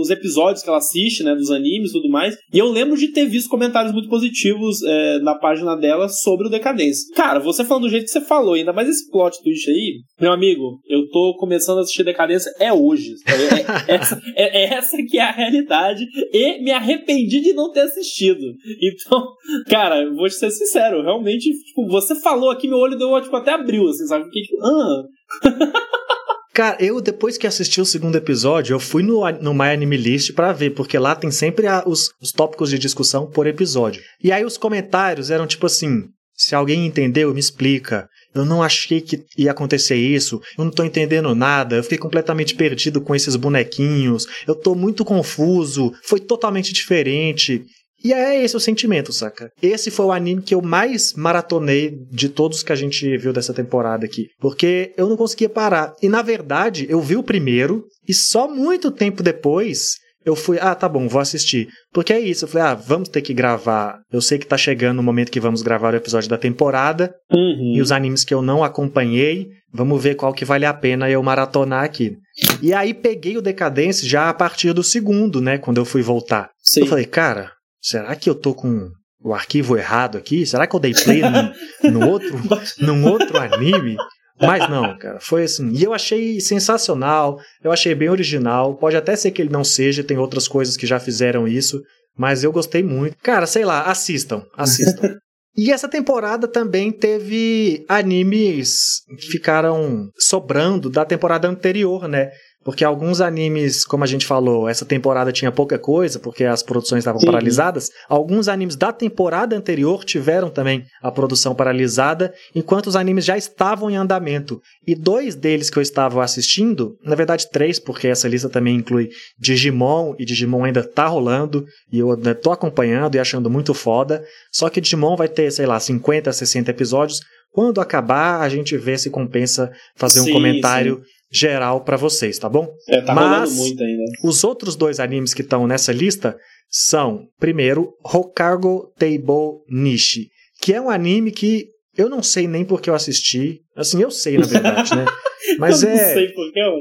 [0.00, 2.36] os episódios que ela assiste, né, dos animes e tudo mais.
[2.52, 6.50] E eu lembro de ter visto comentários muito positivos é, na página dela sobre o
[6.50, 7.14] Decadência.
[7.14, 10.32] Cara, você falando do jeito que você falou, ainda mais esse plot twist aí, meu
[10.32, 13.14] amigo, eu tô começando a assistir Decadência é hoje.
[13.26, 17.70] É, é- essa, é- é essa que é a realidade e me arrependi de não
[17.72, 18.40] ter assistido.
[18.82, 19.24] Então,
[19.68, 23.52] cara, vou te ser sincero, realmente, tipo, você falou aqui, meu olho deu, tipo, até
[23.52, 24.24] abriu, assim, sabe?
[24.26, 25.02] Fiquei tipo, ah,
[26.52, 30.32] Cara, eu depois que assisti o segundo episódio, eu fui no, no My Anime List
[30.34, 34.02] pra ver, porque lá tem sempre a- os, os tópicos de discussão por episódio.
[34.22, 38.08] E aí os comentários eram tipo assim: se alguém entendeu, me explica.
[38.34, 42.54] Eu não achei que ia acontecer isso, eu não tô entendendo nada, eu fiquei completamente
[42.54, 47.64] perdido com esses bonequinhos, eu tô muito confuso, foi totalmente diferente.
[48.02, 49.50] E é esse o sentimento, saca?
[49.62, 53.52] Esse foi o anime que eu mais maratonei de todos que a gente viu dessa
[53.52, 54.28] temporada aqui.
[54.40, 55.92] Porque eu não conseguia parar.
[56.02, 60.74] E na verdade, eu vi o primeiro e só muito tempo depois eu fui, ah,
[60.74, 61.68] tá bom, vou assistir.
[61.92, 64.00] Porque é isso, eu falei, ah, vamos ter que gravar.
[64.12, 67.74] Eu sei que tá chegando o momento que vamos gravar o episódio da temporada uhum.
[67.74, 71.22] e os animes que eu não acompanhei, vamos ver qual que vale a pena eu
[71.22, 72.16] maratonar aqui.
[72.60, 76.50] E aí peguei o Decadência já a partir do segundo, né, quando eu fui voltar.
[76.62, 76.80] Sim.
[76.80, 77.50] Eu falei, cara,
[77.80, 78.90] será que eu tô com
[79.22, 80.46] o arquivo errado aqui?
[80.46, 82.40] Será que eu dei play no, no outro,
[82.78, 83.96] num outro anime?
[84.40, 85.70] Mas não, cara, foi assim.
[85.72, 88.74] E eu achei sensacional, eu achei bem original.
[88.76, 91.82] Pode até ser que ele não seja, tem outras coisas que já fizeram isso,
[92.16, 93.16] mas eu gostei muito.
[93.22, 95.16] Cara, sei lá, assistam, assistam.
[95.56, 102.30] E essa temporada também teve animes que ficaram sobrando da temporada anterior, né?
[102.62, 106.98] Porque alguns animes, como a gente falou, essa temporada tinha pouca coisa, porque as produções
[106.98, 107.26] estavam Uhum.
[107.26, 107.88] paralisadas.
[108.06, 113.90] Alguns animes da temporada anterior tiveram também a produção paralisada, enquanto os animes já estavam
[113.90, 114.60] em andamento.
[114.86, 119.08] E dois deles que eu estava assistindo, na verdade três, porque essa lista também inclui
[119.38, 124.22] Digimon, e Digimon ainda tá rolando, e eu né, tô acompanhando e achando muito foda.
[124.52, 127.20] Só que Digimon vai ter, sei lá, 50, 60 episódios.
[127.52, 132.48] Quando acabar, a gente vê se compensa fazer Sim, um comentário geral pra vocês, tá
[132.48, 132.68] bom?
[132.88, 134.02] É, tá Mas- muito ainda.
[134.24, 136.36] Os outros dois animes que estão nessa lista
[136.68, 140.28] são, primeiro, Hokago Table Nishi,
[140.60, 141.66] que é um anime que
[141.96, 143.60] eu não sei nem porque eu assisti.
[143.76, 145.04] Assim, eu sei, na verdade, né?
[145.58, 145.92] Mas eu é.
[145.92, 146.74] não sei porquê, ó.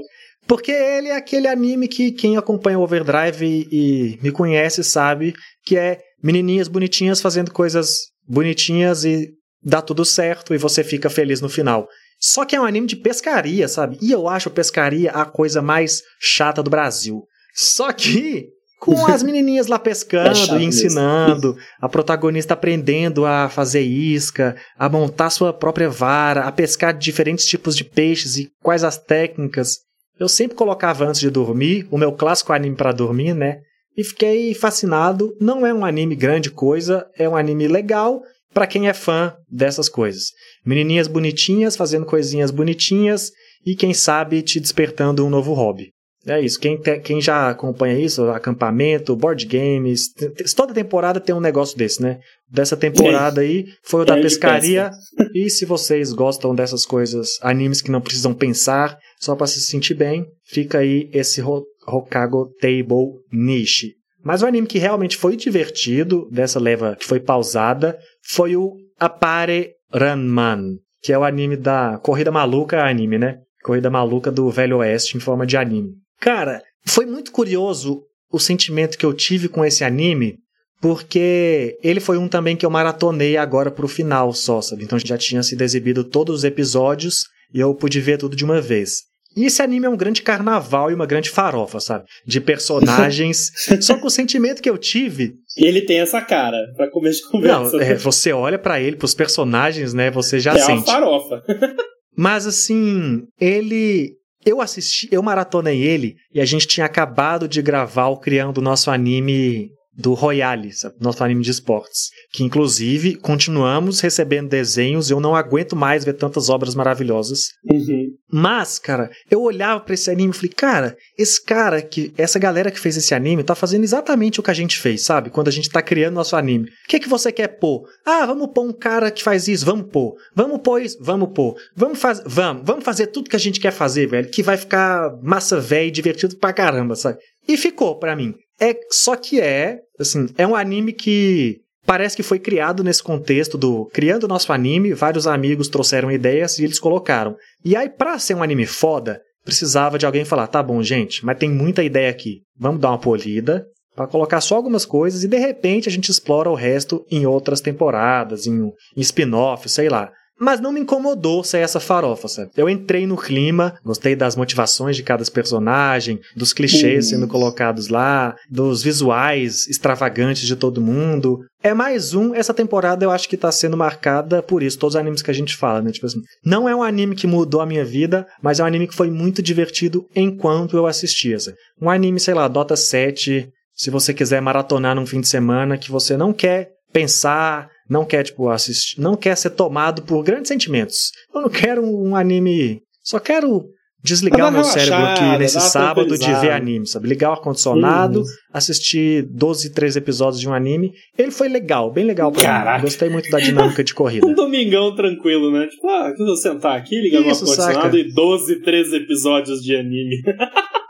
[0.47, 5.33] Porque ele é aquele anime que quem acompanha o Overdrive e, e me conhece sabe
[5.63, 7.95] que é menininhas bonitinhas fazendo coisas
[8.27, 9.29] bonitinhas e
[9.63, 11.87] dá tudo certo e você fica feliz no final.
[12.19, 13.97] Só que é um anime de pescaria, sabe?
[14.01, 17.23] E eu acho pescaria a coisa mais chata do Brasil.
[17.55, 18.49] Só que
[18.79, 24.55] com as menininhas lá É pescando chato e ensinando, a protagonista aprendendo a fazer isca,
[24.77, 29.79] a montar sua própria vara, a pescar diferentes tipos de peixes e quais as técnicas.
[30.19, 33.59] Eu sempre colocava antes de dormir, o meu clássico anime para dormir, né?
[33.95, 35.35] E fiquei fascinado.
[35.39, 38.21] Não é um anime grande coisa, é um anime legal
[38.53, 40.31] para quem é fã dessas coisas.
[40.65, 43.31] Menininhas bonitinhas fazendo coisinhas bonitinhas
[43.65, 45.89] e quem sabe te despertando um novo hobby.
[46.27, 46.59] É isso.
[46.59, 50.09] Quem, te- quem já acompanha isso, acampamento, board games,
[50.55, 52.19] toda temporada tem um negócio desse, né?
[52.51, 54.91] Dessa temporada aí foi o da É pescaria.
[55.33, 59.93] E se vocês gostam dessas coisas, animes que não precisam pensar, só para se sentir
[59.93, 63.93] bem, fica aí esse Ho- Hokago Table Niche.
[64.21, 67.97] Mas o anime que realmente foi divertido, dessa leva que foi pausada,
[68.27, 73.39] foi o Apare Ranman, que é o anime da Corrida Maluca anime, né?
[73.63, 75.93] Corrida Maluca do Velho Oeste em forma de anime.
[76.19, 80.37] Cara, foi muito curioso o sentimento que eu tive com esse anime,
[80.81, 84.83] porque ele foi um também que eu maratonei agora pro final só, sabe?
[84.83, 88.61] Então já tinha sido exibido todos os episódios e eu pude ver tudo de uma
[88.61, 89.08] vez.
[89.37, 92.05] E esse anime é um grande carnaval e uma grande farofa, sabe?
[92.25, 93.51] De personagens.
[93.81, 97.29] só que o sentimento que eu tive E ele tem essa cara, pra começo de
[97.29, 97.77] conversa.
[97.77, 100.09] não, é, você olha pra ele, pros personagens, né?
[100.11, 100.85] Você já é uma sente.
[100.85, 101.43] farofa.
[102.17, 108.07] Mas assim, ele eu assisti, eu maratonei ele e a gente tinha acabado de gravar
[108.07, 112.09] o Criando o nosso anime do Royale, nosso anime de esportes.
[112.31, 117.49] Que inclusive continuamos recebendo desenhos, eu não aguento mais ver tantas obras maravilhosas.
[117.69, 118.07] Uhum.
[118.31, 122.71] Mas, cara, eu olhava para esse anime e falei, cara, esse cara que, essa galera
[122.71, 125.29] que fez esse anime tá fazendo exatamente o que a gente fez, sabe?
[125.29, 126.69] Quando a gente tá criando nosso anime.
[126.69, 127.83] O que é que você quer pôr?
[128.05, 130.15] Ah, vamos pôr um cara que faz isso, vamos pôr.
[130.35, 131.55] Vamos pôr isso, vamos pôr.
[131.75, 135.11] Vamos fazer, vamos, vamos fazer tudo que a gente quer fazer, velho, que vai ficar
[135.21, 137.19] massa velho e divertido pra caramba, sabe?
[137.47, 138.35] E ficou para mim.
[138.59, 143.57] É só que é, assim, é um anime que parece que foi criado nesse contexto
[143.57, 147.35] do criando o nosso anime, vários amigos trouxeram ideias e eles colocaram.
[147.63, 151.37] E aí para ser um anime foda, precisava de alguém falar, tá bom, gente, mas
[151.37, 152.41] tem muita ideia aqui.
[152.57, 156.49] Vamos dar uma polida para colocar só algumas coisas e de repente a gente explora
[156.49, 160.11] o resto em outras temporadas, em, em spin-off, sei lá.
[160.39, 162.51] Mas não me incomodou ser essa farofa, sabe?
[162.55, 167.09] Eu entrei no clima, gostei das motivações de cada personagem, dos clichês Uhum.
[167.11, 171.41] sendo colocados lá, dos visuais extravagantes de todo mundo.
[171.61, 174.99] É mais um, essa temporada eu acho que tá sendo marcada por isso, todos os
[174.99, 175.91] animes que a gente fala, né?
[175.91, 178.87] Tipo assim, não é um anime que mudou a minha vida, mas é um anime
[178.87, 181.37] que foi muito divertido enquanto eu assistia.
[181.39, 181.57] sabe?
[181.81, 185.91] Um anime, sei lá, Dota 7, se você quiser maratonar num fim de semana que
[185.91, 191.11] você não quer pensar, não quer, tipo, assistir, não quer ser tomado por grandes sentimentos.
[191.33, 193.65] Eu não quero um anime, só quero
[194.01, 197.07] desligar o meu cérebro aqui nesse sábado de ver anime, sabe?
[197.07, 198.23] Ligar o ar-condicionado,
[198.53, 200.93] assistir 12, 13 episódios de um anime.
[201.17, 202.77] Ele foi legal, bem legal pra Caraca.
[202.77, 202.83] mim.
[202.83, 204.25] Gostei muito da dinâmica de corrida.
[204.29, 205.67] Um domingão tranquilo, né?
[205.67, 210.21] Tipo, ah, eu vou sentar aqui, ligar Isso, ar-condicionado e 12, 13 episódios de anime.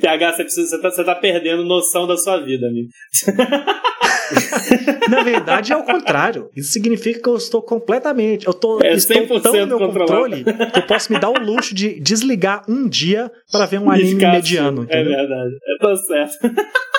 [0.00, 2.88] PH, você, precisa, você, tá, você tá perdendo noção da sua vida, amigo.
[5.10, 6.48] Na verdade, é o contrário.
[6.56, 8.46] Isso significa que eu estou completamente.
[8.46, 11.38] Eu tô, É estou 100% tão no meu controle que eu posso me dar o
[11.38, 14.82] luxo de desligar um dia para ver um anime ficar mediano.
[14.82, 14.92] assim.
[14.92, 15.18] É Entendeu?
[15.18, 15.54] verdade.
[15.54, 16.38] É, tá certo.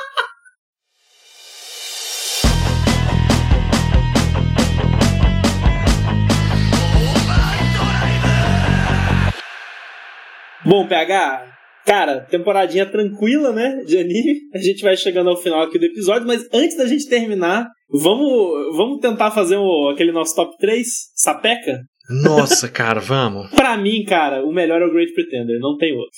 [10.64, 11.44] Bom, PH,
[11.86, 13.84] cara, temporadinha tranquila, né?
[13.86, 14.40] De anime.
[14.54, 18.76] A gente vai chegando ao final aqui do episódio, mas antes da gente terminar, vamos,
[18.76, 21.80] vamos tentar fazer o, aquele nosso top 3, sapeca?
[22.10, 23.50] Nossa, cara, vamos.
[23.56, 26.18] Pra mim, cara, o melhor é o Great Pretender, não tem outro.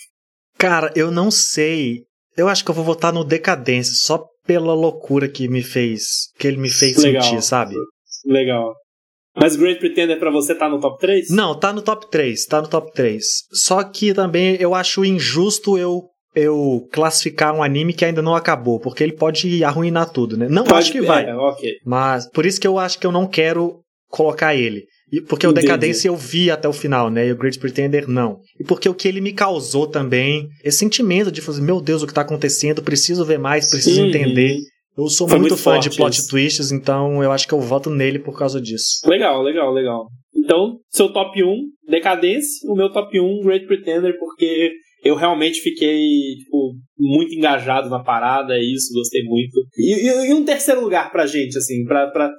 [0.58, 2.02] Cara, eu não sei.
[2.36, 6.48] Eu acho que eu vou votar no Decadência só pela loucura que me fez, que
[6.48, 7.22] ele me fez Legal.
[7.24, 7.76] sentir, sabe?
[8.26, 8.74] Legal.
[9.36, 11.30] Mas Great Pretender pra você tá no top 3?
[11.30, 13.24] Não, tá no top 3, tá no top 3.
[13.52, 16.04] Só que também eu acho injusto eu
[16.36, 20.48] eu classificar um anime que ainda não acabou, porque ele pode arruinar tudo, né?
[20.50, 21.26] Não Pode- acho que vai.
[21.30, 21.74] É, ok.
[21.86, 24.86] Mas por isso que eu acho que eu não quero colocar ele.
[25.12, 25.68] E porque o Entendi.
[25.68, 27.28] Decadência eu vi até o final, né?
[27.28, 28.40] E o Great Pretender não.
[28.60, 32.08] E porque o que ele me causou também, esse sentimento de fazer, meu Deus, o
[32.08, 32.82] que tá acontecendo?
[32.82, 34.08] Preciso ver mais, preciso Uhum.
[34.08, 34.58] entender.
[34.98, 36.30] Eu sou muito, muito fã de plot isso.
[36.30, 39.00] twists, então eu acho que eu voto nele por causa disso.
[39.06, 40.08] Legal, legal, legal.
[40.36, 41.48] Então, seu top 1,
[41.90, 44.72] Decadência, o meu top 1, Great Pretender, porque
[45.04, 49.60] eu realmente fiquei, tipo, muito engajado na parada, é isso, gostei muito.
[49.78, 52.32] E, e- e um terceiro lugar pra gente, assim, pra, pra.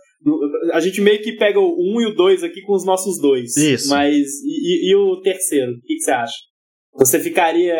[0.73, 3.57] A gente meio que pega o 1 e o 2 aqui com os nossos dois.
[3.57, 3.89] Isso.
[3.91, 4.17] Mas.
[4.45, 5.73] E, e- o terceiro?
[5.73, 6.33] O que, que você acha?
[6.95, 7.75] Você ficaria.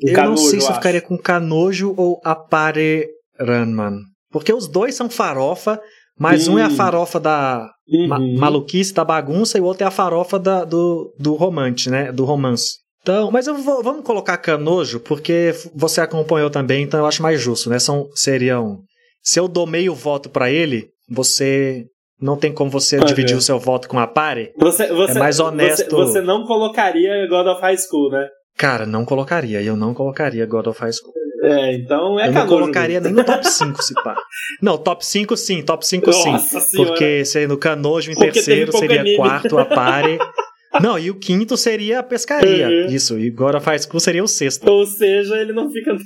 [0.00, 0.78] eu não canojo, sei se eu acho.
[0.78, 3.06] ficaria com Canojo ou Apare
[3.38, 3.98] Ranman.
[4.30, 5.80] Porque os dois são farofa,
[6.18, 7.68] mas um é a farofa da
[8.08, 8.38] ma- Uhum.
[8.38, 12.10] maluquice, da bagunça, e o outro é a farofa da- do, do romance, né?
[12.12, 12.76] Do romance.
[13.02, 17.68] Então, mas vou, vamos colocar Canojo, porque você acompanhou também, então eu acho mais justo,
[17.68, 17.78] né?
[17.78, 18.78] São, seriam.
[19.22, 21.84] Se eu dou meio voto pra ele, você.
[22.20, 23.38] Não tem como você Pode dividir ver.
[23.40, 24.52] o seu voto com a Pare?
[24.56, 25.90] Você, você, É mais honesto.
[25.90, 28.28] Você, você não colocaria God of High School, né?
[28.56, 29.60] Cara, não colocaria.
[29.60, 31.12] Eu não colocaria God of High School.
[31.42, 34.16] É, então é eu não canojo colocaria nem no top 5, se pá.
[34.60, 36.32] Não, top 5 sim, top 5 sim.
[36.32, 36.90] Nossa senhora.
[36.90, 39.16] Porque sendo Canojo em Porque terceiro, seria anime.
[39.16, 40.18] quarto a Pare.
[40.80, 42.66] Não, e o quinto seria a pescaria.
[42.66, 42.86] Uhum.
[42.86, 44.66] Isso, e of High School seria o sexto.
[44.66, 45.94] Ou seja, ele não fica.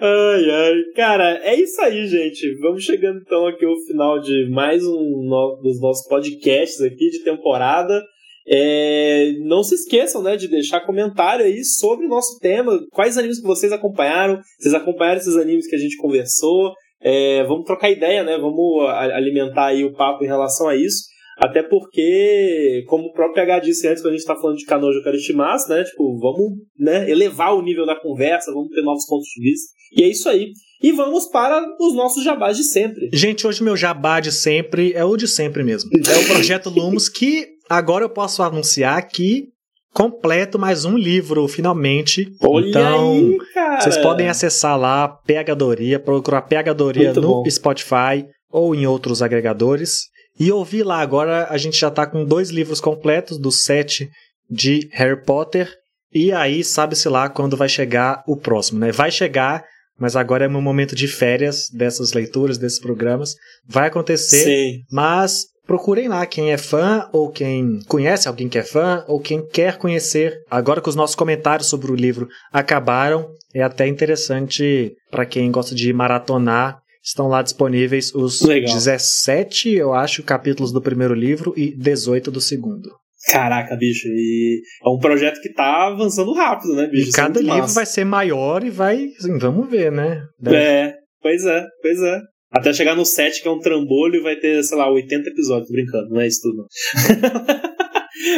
[0.00, 0.74] ai, ai.
[0.94, 2.54] Cara, é isso aí, gente.
[2.60, 5.28] Vamos chegando então aqui ao final de mais um
[5.62, 8.00] dos nossos podcasts aqui de temporada.
[8.46, 12.78] É, não se esqueçam né, de deixar comentário aí sobre o nosso tema.
[12.92, 14.40] Quais animes que vocês acompanharam?
[14.58, 16.72] Vocês acompanharam esses animes que a gente conversou?
[17.00, 18.38] É, vamos trocar ideia, né?
[18.38, 21.04] Vamos alimentar aí o papo em relação a isso.
[21.36, 25.02] Até porque, como o próprio PH disse antes, quando a gente tá falando de Kanojo
[25.02, 25.82] Karishimasu, né?
[25.82, 29.72] Tipo, vamos né, elevar o nível da conversa, vamos ter novos pontos de vista.
[29.96, 30.52] E é isso aí.
[30.82, 33.08] E vamos para os nossos jabás de sempre.
[33.12, 35.90] Gente, hoje meu jabá de sempre é o de sempre mesmo.
[35.94, 39.48] É o Projeto Lumos que agora eu posso anunciar que
[39.94, 42.26] completo, mais um livro, finalmente.
[42.42, 43.38] Olha então, aí,
[43.80, 47.50] vocês podem acessar lá, Pegadoria, procurar Pegadoria Muito no bom.
[47.50, 50.02] Spotify ou em outros agregadores.
[50.38, 54.10] E ouvir lá, agora a gente já tá com dois livros completos do set
[54.50, 55.72] de Harry Potter.
[56.12, 58.90] E aí, sabe-se lá quando vai chegar o próximo, né?
[58.90, 59.64] Vai chegar,
[59.98, 63.34] mas agora é meu momento de férias dessas leituras, desses programas.
[63.66, 64.82] Vai acontecer, Sim.
[64.90, 69.46] mas procurem lá quem é fã, ou quem conhece alguém que é fã, ou quem
[69.46, 70.38] quer conhecer.
[70.50, 75.74] Agora que os nossos comentários sobre o livro acabaram, é até interessante para quem gosta
[75.74, 76.78] de maratonar.
[77.02, 78.72] Estão lá disponíveis os Legal.
[78.74, 82.88] 17, eu acho, capítulos do primeiro livro e 18 do segundo.
[83.30, 84.06] Caraca, bicho.
[84.08, 87.06] E é um projeto que tá avançando rápido, né, bicho?
[87.06, 87.74] E é cada muito livro massa.
[87.74, 89.06] vai ser maior e vai.
[89.18, 90.22] assim, vamos ver, né?
[90.40, 92.20] Deve- É, pois é, pois é.
[92.54, 95.68] Até chegar no 7, que é um trambolho, vai ter, sei lá, 80 episódios.
[95.70, 97.64] Brincando, não é isso tudo, não.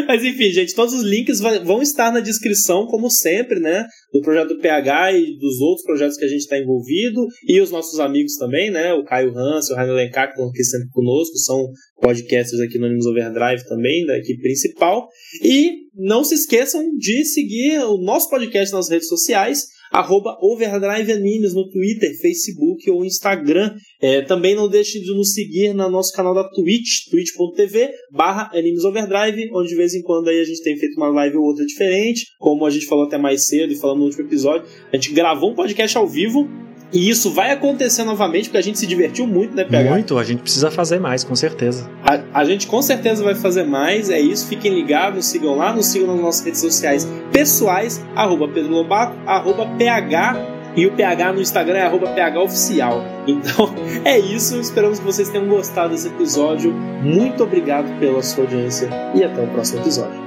[0.08, 3.86] Mas enfim, gente, todos os links vão estar na descrição, como sempre, né?
[4.12, 7.26] Do projeto do PH e dos outros projetos que a gente está envolvido.
[7.46, 8.94] E os nossos amigos também, né?
[8.94, 11.66] O Caio Hans, o Rainer Lencar, que estão aqui sempre conosco, são
[12.00, 15.08] podcasters aqui no Animus Overdrive também, da equipe principal.
[15.42, 21.54] E não se esqueçam de seguir o nosso podcast nas redes sociais, arroba Overdrive Animes
[21.54, 23.74] no Twitter, Facebook ou Instagram.
[24.00, 28.84] É, também não deixe de nos seguir no nosso canal da Twitch, twitch.tv barra Animes
[28.84, 31.64] Overdrive, onde de vez em quando aí a gente tem feito uma live ou outra
[31.64, 35.12] diferente, como a gente falou até mais cedo e falando no último episódio, a gente
[35.12, 36.46] gravou um podcast ao vivo,
[36.92, 39.90] e isso vai acontecer novamente, porque a gente se divertiu muito, né, PH?
[39.90, 41.90] Muito, a gente precisa fazer mais, com certeza.
[42.04, 44.46] A, a gente com certeza vai fazer mais, é isso.
[44.46, 49.66] Fiquem ligados, sigam lá, nos sigam nas nossas redes sociais pessoais, arroba Pedro Lobato, arroba
[49.76, 53.02] PH, e o PH no Instagram é arroba PH Oficial.
[53.26, 53.74] Então
[54.04, 56.72] é isso, esperamos que vocês tenham gostado desse episódio.
[56.72, 60.25] Muito obrigado pela sua audiência e até o próximo episódio.